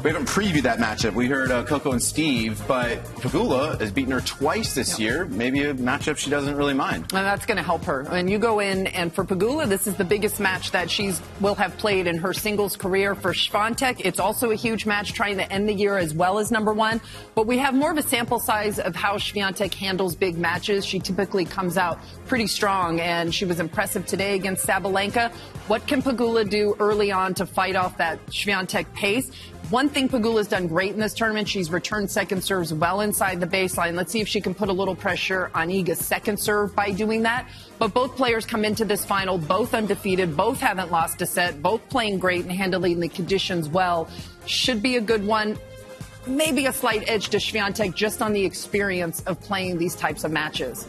we 0.06 0.12
haven't 0.12 0.28
previewed 0.28 0.62
that 0.62 0.78
matchup. 0.78 1.14
We 1.14 1.26
heard 1.26 1.50
uh, 1.50 1.64
Coco 1.64 1.90
and 1.90 2.00
Steve, 2.00 2.62
but 2.68 3.02
Pegula 3.16 3.80
has 3.80 3.90
beaten 3.90 4.12
her 4.12 4.20
twice 4.20 4.72
this 4.72 5.00
year. 5.00 5.24
Maybe 5.24 5.64
a 5.64 5.74
matchup 5.74 6.16
she 6.16 6.30
doesn't 6.30 6.54
really 6.54 6.74
mind. 6.74 7.12
And 7.12 7.26
that's 7.26 7.44
going 7.44 7.56
to 7.56 7.62
help 7.64 7.82
her. 7.86 8.02
And 8.02 8.30
you 8.30 8.38
go 8.38 8.60
in, 8.60 8.86
and 8.86 9.12
for 9.12 9.24
Pegula, 9.24 9.68
this 9.68 9.88
is 9.88 9.96
the 9.96 10.04
biggest 10.04 10.38
match 10.38 10.70
that 10.70 10.92
she's 10.92 11.20
will 11.40 11.56
have 11.56 11.76
played 11.76 12.06
in 12.06 12.18
her 12.18 12.32
singles 12.32 12.76
career. 12.76 13.16
For 13.16 13.32
Swiatek, 13.32 14.02
it's 14.04 14.20
also 14.20 14.52
a 14.52 14.54
huge 14.54 14.86
match, 14.86 15.12
trying 15.12 15.38
to 15.38 15.52
end 15.52 15.68
the 15.68 15.74
year 15.74 15.98
as 15.98 16.14
well 16.14 16.38
as 16.38 16.52
number 16.52 16.72
one. 16.72 17.00
But 17.34 17.48
we 17.48 17.58
have 17.58 17.74
more 17.74 17.90
of 17.90 17.98
a 17.98 18.02
sample 18.02 18.38
size 18.38 18.78
of 18.78 18.94
how 18.94 19.16
Swiatek 19.16 19.74
handles 19.74 20.14
big 20.14 20.38
matches. 20.38 20.86
She 20.86 21.00
typically 21.00 21.46
comes 21.46 21.76
out 21.76 21.98
pretty 22.28 22.46
strong, 22.46 23.00
and 23.00 23.34
she 23.34 23.44
was 23.44 23.58
impressive 23.58 24.06
today 24.06 24.36
against 24.36 24.68
Sabalenka. 24.68 25.32
What 25.66 25.84
can 25.88 26.00
Pegula 26.00 26.48
do 26.48 26.76
early 26.78 27.10
on 27.10 27.34
to 27.34 27.44
fight 27.44 27.74
off 27.74 27.96
that 27.96 28.24
Swiatek 28.26 28.94
pace? 28.94 29.32
One 29.70 29.88
thing 29.88 30.08
Pegula's 30.08 30.46
done 30.46 30.68
great 30.68 30.92
in 30.92 31.00
this 31.00 31.12
tournament, 31.12 31.48
she's 31.48 31.72
returned 31.72 32.08
second 32.08 32.44
serves 32.44 32.72
well 32.72 33.00
inside 33.00 33.40
the 33.40 33.48
baseline. 33.48 33.96
Let's 33.96 34.12
see 34.12 34.20
if 34.20 34.28
she 34.28 34.40
can 34.40 34.54
put 34.54 34.68
a 34.68 34.72
little 34.72 34.94
pressure 34.94 35.50
on 35.56 35.70
Iga's 35.70 35.98
second 35.98 36.38
serve 36.38 36.72
by 36.76 36.92
doing 36.92 37.22
that. 37.24 37.48
But 37.80 37.92
both 37.92 38.14
players 38.14 38.46
come 38.46 38.64
into 38.64 38.84
this 38.84 39.04
final 39.04 39.38
both 39.38 39.74
undefeated, 39.74 40.36
both 40.36 40.60
haven't 40.60 40.92
lost 40.92 41.20
a 41.20 41.26
set, 41.26 41.62
both 41.62 41.88
playing 41.88 42.20
great 42.20 42.42
and 42.42 42.52
handling 42.52 43.00
the 43.00 43.08
conditions 43.08 43.68
well. 43.68 44.08
Should 44.46 44.82
be 44.82 44.98
a 44.98 45.00
good 45.00 45.26
one. 45.26 45.58
Maybe 46.28 46.66
a 46.66 46.72
slight 46.72 47.08
edge 47.08 47.30
to 47.30 47.38
Swiatek 47.38 47.92
just 47.92 48.22
on 48.22 48.32
the 48.32 48.44
experience 48.44 49.20
of 49.22 49.40
playing 49.40 49.78
these 49.78 49.96
types 49.96 50.22
of 50.22 50.30
matches. 50.30 50.86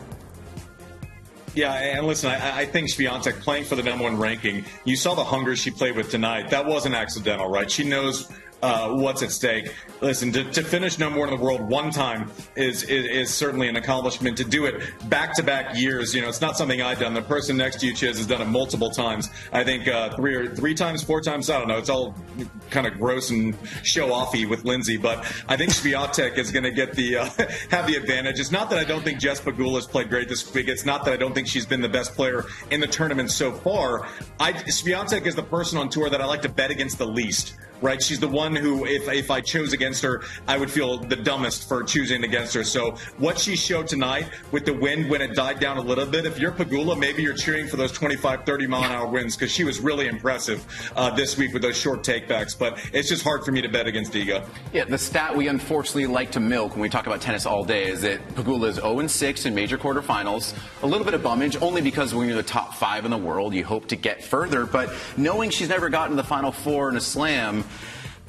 Yeah, 1.56 1.74
and 1.74 2.06
listen, 2.06 2.30
I, 2.30 2.60
I 2.60 2.66
think 2.68 2.90
Swiatek 2.92 3.42
playing 3.42 3.64
for 3.64 3.76
the 3.76 3.82
number 3.82 4.04
one 4.04 4.18
ranking, 4.18 4.66
you 4.86 4.96
saw 4.96 5.16
the 5.16 5.24
hunger 5.24 5.56
she 5.56 5.72
played 5.72 5.96
with 5.96 6.12
tonight. 6.12 6.52
That 6.52 6.68
wasn't 6.68 6.94
accidental, 6.94 7.50
right? 7.50 7.72
She 7.72 7.84
knows 7.84 8.32
uh, 8.62 8.90
what's 8.94 9.22
at 9.22 9.32
stake. 9.32 9.74
Listen, 10.02 10.32
to, 10.32 10.44
to 10.52 10.64
finish 10.64 10.98
number 11.00 11.20
one 11.20 11.30
in 11.30 11.38
the 11.38 11.44
world 11.44 11.62
one 11.62 11.92
time 11.92 12.32
is, 12.56 12.84
is 12.84 13.06
is 13.06 13.34
certainly 13.34 13.68
an 13.68 13.76
accomplishment. 13.76 14.38
To 14.38 14.44
do 14.44 14.66
it 14.66 14.82
back 15.10 15.34
to 15.36 15.44
back 15.44 15.76
years, 15.78 16.14
you 16.14 16.22
know, 16.22 16.30
it's 16.30 16.42
not 16.42 16.58
something 16.58 16.82
I've 16.82 17.00
done. 17.00 17.14
The 17.14 17.22
person 17.22 17.58
next 17.58 17.80
to 17.82 17.88
you, 17.88 17.94
Chiz, 17.94 18.18
has 18.18 18.28
done 18.28 18.42
it 18.42 18.46
multiple 18.46 18.90
times. 18.90 19.30
I 19.52 19.64
think 19.64 19.88
uh, 19.88 20.16
three 20.16 20.36
or 20.36 20.56
three 20.56 20.74
times, 20.74 21.04
four 21.04 21.22
times. 21.22 21.50
I 21.50 21.60
don't 21.60 21.68
know. 21.68 21.78
It's 21.78 21.90
all 21.90 22.16
kind 22.70 22.88
of 22.88 22.98
gross 23.00 23.30
and 23.30 23.56
show 23.84 24.10
offy 24.10 24.48
with 24.48 24.66
Lindsay, 24.66 24.98
but 24.98 25.20
I 25.48 25.56
think 25.56 25.72
Swiatek 25.72 26.38
is 26.38 26.52
going 26.52 26.64
to 26.64 26.72
get 26.72 26.94
the 26.94 27.18
uh, 27.18 27.26
have 27.70 27.88
the 27.88 27.96
advantage. 27.96 28.40
It's 28.40 28.52
not 28.52 28.70
that 28.72 28.80
I 28.80 28.84
don't 28.84 29.04
think 29.04 29.20
Jess 29.20 29.40
Pegula 29.40 29.76
has 29.76 29.88
played 29.88 30.10
great 30.10 30.30
this 30.30 30.54
week. 30.54 30.68
It's 30.68 30.86
not 30.86 31.06
that 31.06 31.14
I 31.14 31.18
don't 31.18 31.34
think 31.34 31.48
she's 31.48 31.66
been 31.66 31.82
the 31.82 31.90
best 31.90 32.16
player 32.16 32.46
in 32.72 32.80
the 32.80 32.88
tournament 32.88 33.32
so 33.32 33.52
far. 33.52 34.08
I 34.40 34.54
Swiatek 34.54 35.26
is 35.28 35.36
the 35.36 35.44
person 35.44 35.78
on 35.78 35.90
tour 35.90 36.10
that 36.10 36.22
I 36.22 36.26
like 36.26 36.42
to 36.42 36.50
bet 36.50 36.72
against 36.72 36.98
the 36.98 37.08
least 37.08 37.56
right? 37.82 38.02
She's 38.02 38.20
the 38.20 38.28
one 38.28 38.56
who, 38.56 38.86
if, 38.86 39.08
if 39.08 39.32
I 39.32 39.42
chose 39.42 39.74
against 39.74 40.02
her, 40.04 40.24
I 40.48 40.58
would 40.58 40.72
feel 40.72 40.98
the 40.98 41.16
dumbest 41.16 41.68
for 41.68 41.84
choosing 41.84 42.24
against 42.24 42.54
her. 42.54 42.64
So 42.64 42.92
what 43.18 43.38
she 43.38 43.56
showed 43.56 43.88
tonight 43.88 44.30
with 44.52 44.66
the 44.66 44.74
wind 44.74 45.10
when 45.10 45.22
it 45.22 45.36
died 45.36 45.60
down 45.60 45.78
a 45.78 45.82
little 45.82 46.06
bit, 46.06 46.26
if 46.26 46.40
you're 46.40 46.52
Pegula, 46.52 46.98
maybe 46.98 47.24
you're 47.24 47.34
cheering 47.34 47.68
for 47.68 47.78
those 47.78 47.92
25, 47.92 48.46
30 48.46 48.68
mile 48.68 48.84
an 48.84 48.92
hour 48.92 49.08
winds 49.08 49.36
because 49.36 49.52
she 49.52 49.64
was 49.64 49.80
really 49.80 50.08
impressive 50.08 50.66
uh, 50.96 51.10
this 51.16 51.38
week 51.38 51.54
with 51.54 51.62
those 51.62 51.78
short 51.78 52.04
takebacks. 52.04 52.58
But 52.58 52.80
it's 52.94 53.10
just 53.10 53.24
hard 53.24 53.44
for 53.44 53.52
me 53.52 53.62
to 53.62 53.70
bet 53.70 53.88
against 53.88 54.14
Iga. 54.14 54.46
Yeah, 54.74 54.86
the 54.86 54.98
stat 54.98 55.36
we 55.36 55.48
unfortunately 55.48 56.08
like 56.08 56.32
to 56.32 56.40
milk 56.40 56.72
when 56.72 56.82
we 56.82 56.90
talk 56.90 57.08
about 57.08 57.22
tennis 57.22 57.46
all 57.46 57.64
day 57.64 57.88
is 57.88 58.02
that 58.02 58.26
Pegula 58.36 58.70
is 58.70 58.76
0 58.76 59.08
6 59.08 59.46
in 59.46 59.56
major 59.56 59.78
quarterfinals. 59.78 60.56
A 60.84 60.88
little 60.88 61.06
bit 61.06 61.14
of 61.14 61.24
bummage, 61.24 61.58
only 61.62 61.82
because 61.82 62.14
when 62.14 62.28
you're 62.28 62.38
the 62.38 62.44
top 62.44 62.76
five 62.76 63.06
in 63.06 63.12
the 63.12 63.18
world, 63.18 63.54
you 63.54 63.66
hope 63.66 63.88
to 63.88 63.96
get 63.96 64.24
further. 64.24 64.66
But 64.66 64.94
knowing 65.16 65.50
she's 65.50 65.70
never 65.70 65.90
gotten 65.90 66.12
to 66.12 66.16
the 66.16 66.28
final 66.28 66.52
four 66.52 66.90
in 66.90 66.96
a 66.96 67.02
slam, 67.02 67.64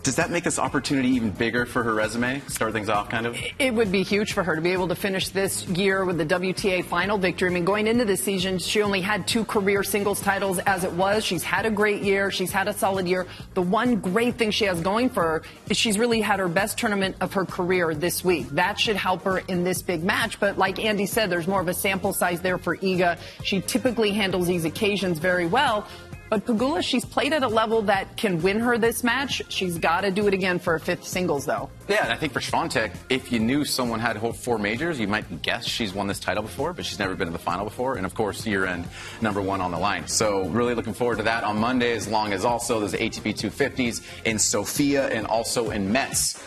does 0.08 0.16
that 0.16 0.30
make 0.30 0.44
this 0.44 0.58
opportunity 0.58 1.08
even 1.08 1.30
bigger 1.30 1.66
for 1.66 1.82
her 1.82 1.92
resume? 1.92 2.40
Start 2.46 2.72
things 2.72 2.88
off, 2.88 3.10
kind 3.10 3.26
of? 3.26 3.36
It 3.58 3.74
would 3.74 3.90
be 3.90 4.02
huge 4.02 4.32
for 4.32 4.42
her 4.42 4.54
to 4.54 4.62
be 4.62 4.72
able 4.72 4.88
to 4.88 4.94
finish 4.94 5.28
this 5.28 5.66
year 5.66 6.04
with 6.04 6.16
the 6.16 6.24
WTA 6.24 6.84
final 6.84 7.18
victory. 7.18 7.50
I 7.50 7.52
mean, 7.52 7.66
going 7.66 7.86
into 7.86 8.04
this 8.04 8.22
season, 8.22 8.58
she 8.58 8.80
only 8.80 9.00
had 9.00 9.26
two 9.26 9.44
career 9.44 9.82
singles 9.82 10.20
titles 10.20 10.60
as 10.60 10.84
it 10.84 10.92
was. 10.92 11.24
She's 11.24 11.42
had 11.42 11.66
a 11.66 11.70
great 11.70 12.02
year. 12.02 12.30
She's 12.30 12.50
had 12.50 12.68
a 12.68 12.72
solid 12.72 13.06
year. 13.06 13.26
The 13.54 13.60
one 13.60 13.96
great 13.96 14.36
thing 14.36 14.50
she 14.50 14.64
has 14.64 14.80
going 14.80 15.10
for 15.10 15.22
her 15.22 15.42
is 15.68 15.76
she's 15.76 15.98
really 15.98 16.20
had 16.20 16.38
her 16.38 16.48
best 16.48 16.78
tournament 16.78 17.16
of 17.20 17.34
her 17.34 17.44
career 17.44 17.94
this 17.94 18.24
week. 18.24 18.48
That 18.50 18.78
should 18.80 18.96
help 18.96 19.24
her 19.24 19.40
in 19.40 19.64
this 19.64 19.82
big 19.82 20.02
match. 20.04 20.40
But 20.40 20.56
like 20.56 20.82
Andy 20.82 21.06
said, 21.06 21.28
there's 21.28 21.48
more 21.48 21.60
of 21.60 21.68
a 21.68 21.74
sample 21.74 22.12
size 22.12 22.40
there 22.40 22.56
for 22.56 22.76
Iga. 22.76 23.18
She 23.42 23.60
typically 23.60 24.12
handles 24.12 24.46
these 24.46 24.64
occasions 24.64 25.18
very 25.18 25.46
well. 25.46 25.86
But 26.30 26.44
Pegula, 26.44 26.82
she's 26.82 27.04
played 27.04 27.32
at 27.32 27.42
a 27.42 27.48
level 27.48 27.82
that 27.82 28.16
can 28.16 28.42
win 28.42 28.60
her 28.60 28.76
this 28.76 29.02
match. 29.02 29.42
She's 29.48 29.78
got 29.78 30.02
to 30.02 30.10
do 30.10 30.26
it 30.26 30.34
again 30.34 30.58
for 30.58 30.74
a 30.74 30.80
fifth 30.80 31.04
singles, 31.04 31.46
though. 31.46 31.70
Yeah, 31.88 32.04
and 32.04 32.12
I 32.12 32.16
think 32.16 32.32
for 32.34 32.40
Swiatek, 32.40 32.94
if 33.08 33.32
you 33.32 33.38
knew 33.38 33.64
someone 33.64 33.98
had 33.98 34.20
four 34.36 34.58
majors, 34.58 35.00
you 35.00 35.08
might 35.08 35.42
guess 35.42 35.66
she's 35.66 35.94
won 35.94 36.06
this 36.06 36.20
title 36.20 36.42
before, 36.42 36.72
but 36.74 36.84
she's 36.84 36.98
never 36.98 37.14
been 37.14 37.28
in 37.28 37.32
the 37.32 37.38
final 37.38 37.64
before. 37.64 37.96
And 37.96 38.04
of 38.04 38.14
course, 38.14 38.46
year 38.46 38.66
end 38.66 38.86
number 39.22 39.40
one 39.40 39.60
on 39.60 39.70
the 39.70 39.78
line. 39.78 40.06
So 40.06 40.44
really 40.48 40.74
looking 40.74 40.94
forward 40.94 41.16
to 41.18 41.24
that 41.24 41.44
on 41.44 41.58
Monday, 41.58 41.92
as 41.92 42.06
long 42.06 42.32
as 42.32 42.44
also 42.44 42.80
there's 42.80 42.92
ATP 42.92 43.34
250s 43.34 44.02
in 44.24 44.38
Sofia 44.38 45.08
and 45.08 45.26
also 45.26 45.70
in 45.70 45.90
Metz. 45.90 46.42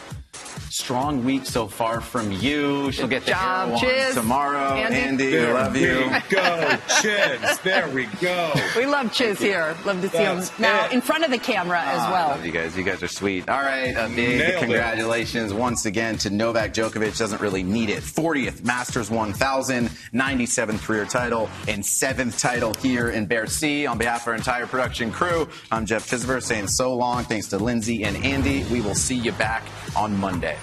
Strong 0.81 1.23
week 1.23 1.45
so 1.45 1.67
far 1.67 2.01
from 2.01 2.31
you. 2.31 2.91
She'll 2.91 3.07
get 3.07 3.23
the 3.23 3.31
job, 3.31 3.79
hair 3.79 4.07
on 4.09 4.13
tomorrow. 4.15 4.57
Andy. 4.73 4.97
Andy, 4.97 5.31
we 5.31 5.53
love 5.53 5.75
you. 5.77 6.09
we 6.11 6.19
go, 6.35 6.77
Chiz. 7.01 7.59
There 7.59 7.87
we 7.89 8.07
go. 8.19 8.51
We 8.75 8.87
love 8.87 9.13
Chiz 9.13 9.37
here. 9.39 9.75
Love 9.85 10.01
to 10.01 10.09
see 10.09 10.17
That's 10.17 10.49
him 10.49 10.61
now 10.63 10.85
it. 10.87 10.91
in 10.93 10.99
front 11.01 11.23
of 11.23 11.29
the 11.29 11.37
camera 11.37 11.79
as 11.79 11.99
Ah, 11.99 12.07
I 12.07 12.11
well. 12.11 12.27
love 12.29 12.45
you 12.45 12.51
guys. 12.51 12.75
You 12.75 12.83
guys 12.83 13.03
are 13.03 13.07
sweet. 13.07 13.47
All 13.47 13.61
right, 13.61 13.91
a 13.95 14.07
big 14.07 14.39
Nailed 14.39 14.41
it. 14.55 14.59
congratulations 14.59 15.53
once 15.53 15.85
again 15.85 16.17
to 16.17 16.29
Novak 16.31 16.73
Djokovic. 16.73 17.15
Doesn't 17.17 17.39
really 17.41 17.63
need 17.63 17.89
it. 17.91 18.01
40th 18.03 18.63
Masters 18.65 19.09
1000, 19.11 19.87
97th 20.13 20.81
career 20.83 21.05
title, 21.05 21.47
and 21.67 21.85
seventh 21.85 22.39
title 22.39 22.73
here 22.81 23.11
in 23.11 23.27
Bercy. 23.27 23.85
On 23.85 23.97
behalf 23.99 24.23
of 24.23 24.29
our 24.29 24.35
entire 24.35 24.65
production 24.65 25.11
crew, 25.11 25.47
I'm 25.71 25.85
Geoff 25.85 26.09
Chizever 26.09 26.41
saying 26.41 26.67
so 26.67 26.93
long. 26.95 27.23
Thanks 27.23 27.47
to 27.49 27.57
Lindsay 27.59 28.03
and 28.03 28.17
Andy. 28.25 28.63
We 28.71 28.81
will 28.81 28.95
see 28.95 29.15
you 29.15 29.31
back 29.33 29.63
on 29.95 30.17
Monday. 30.19 30.58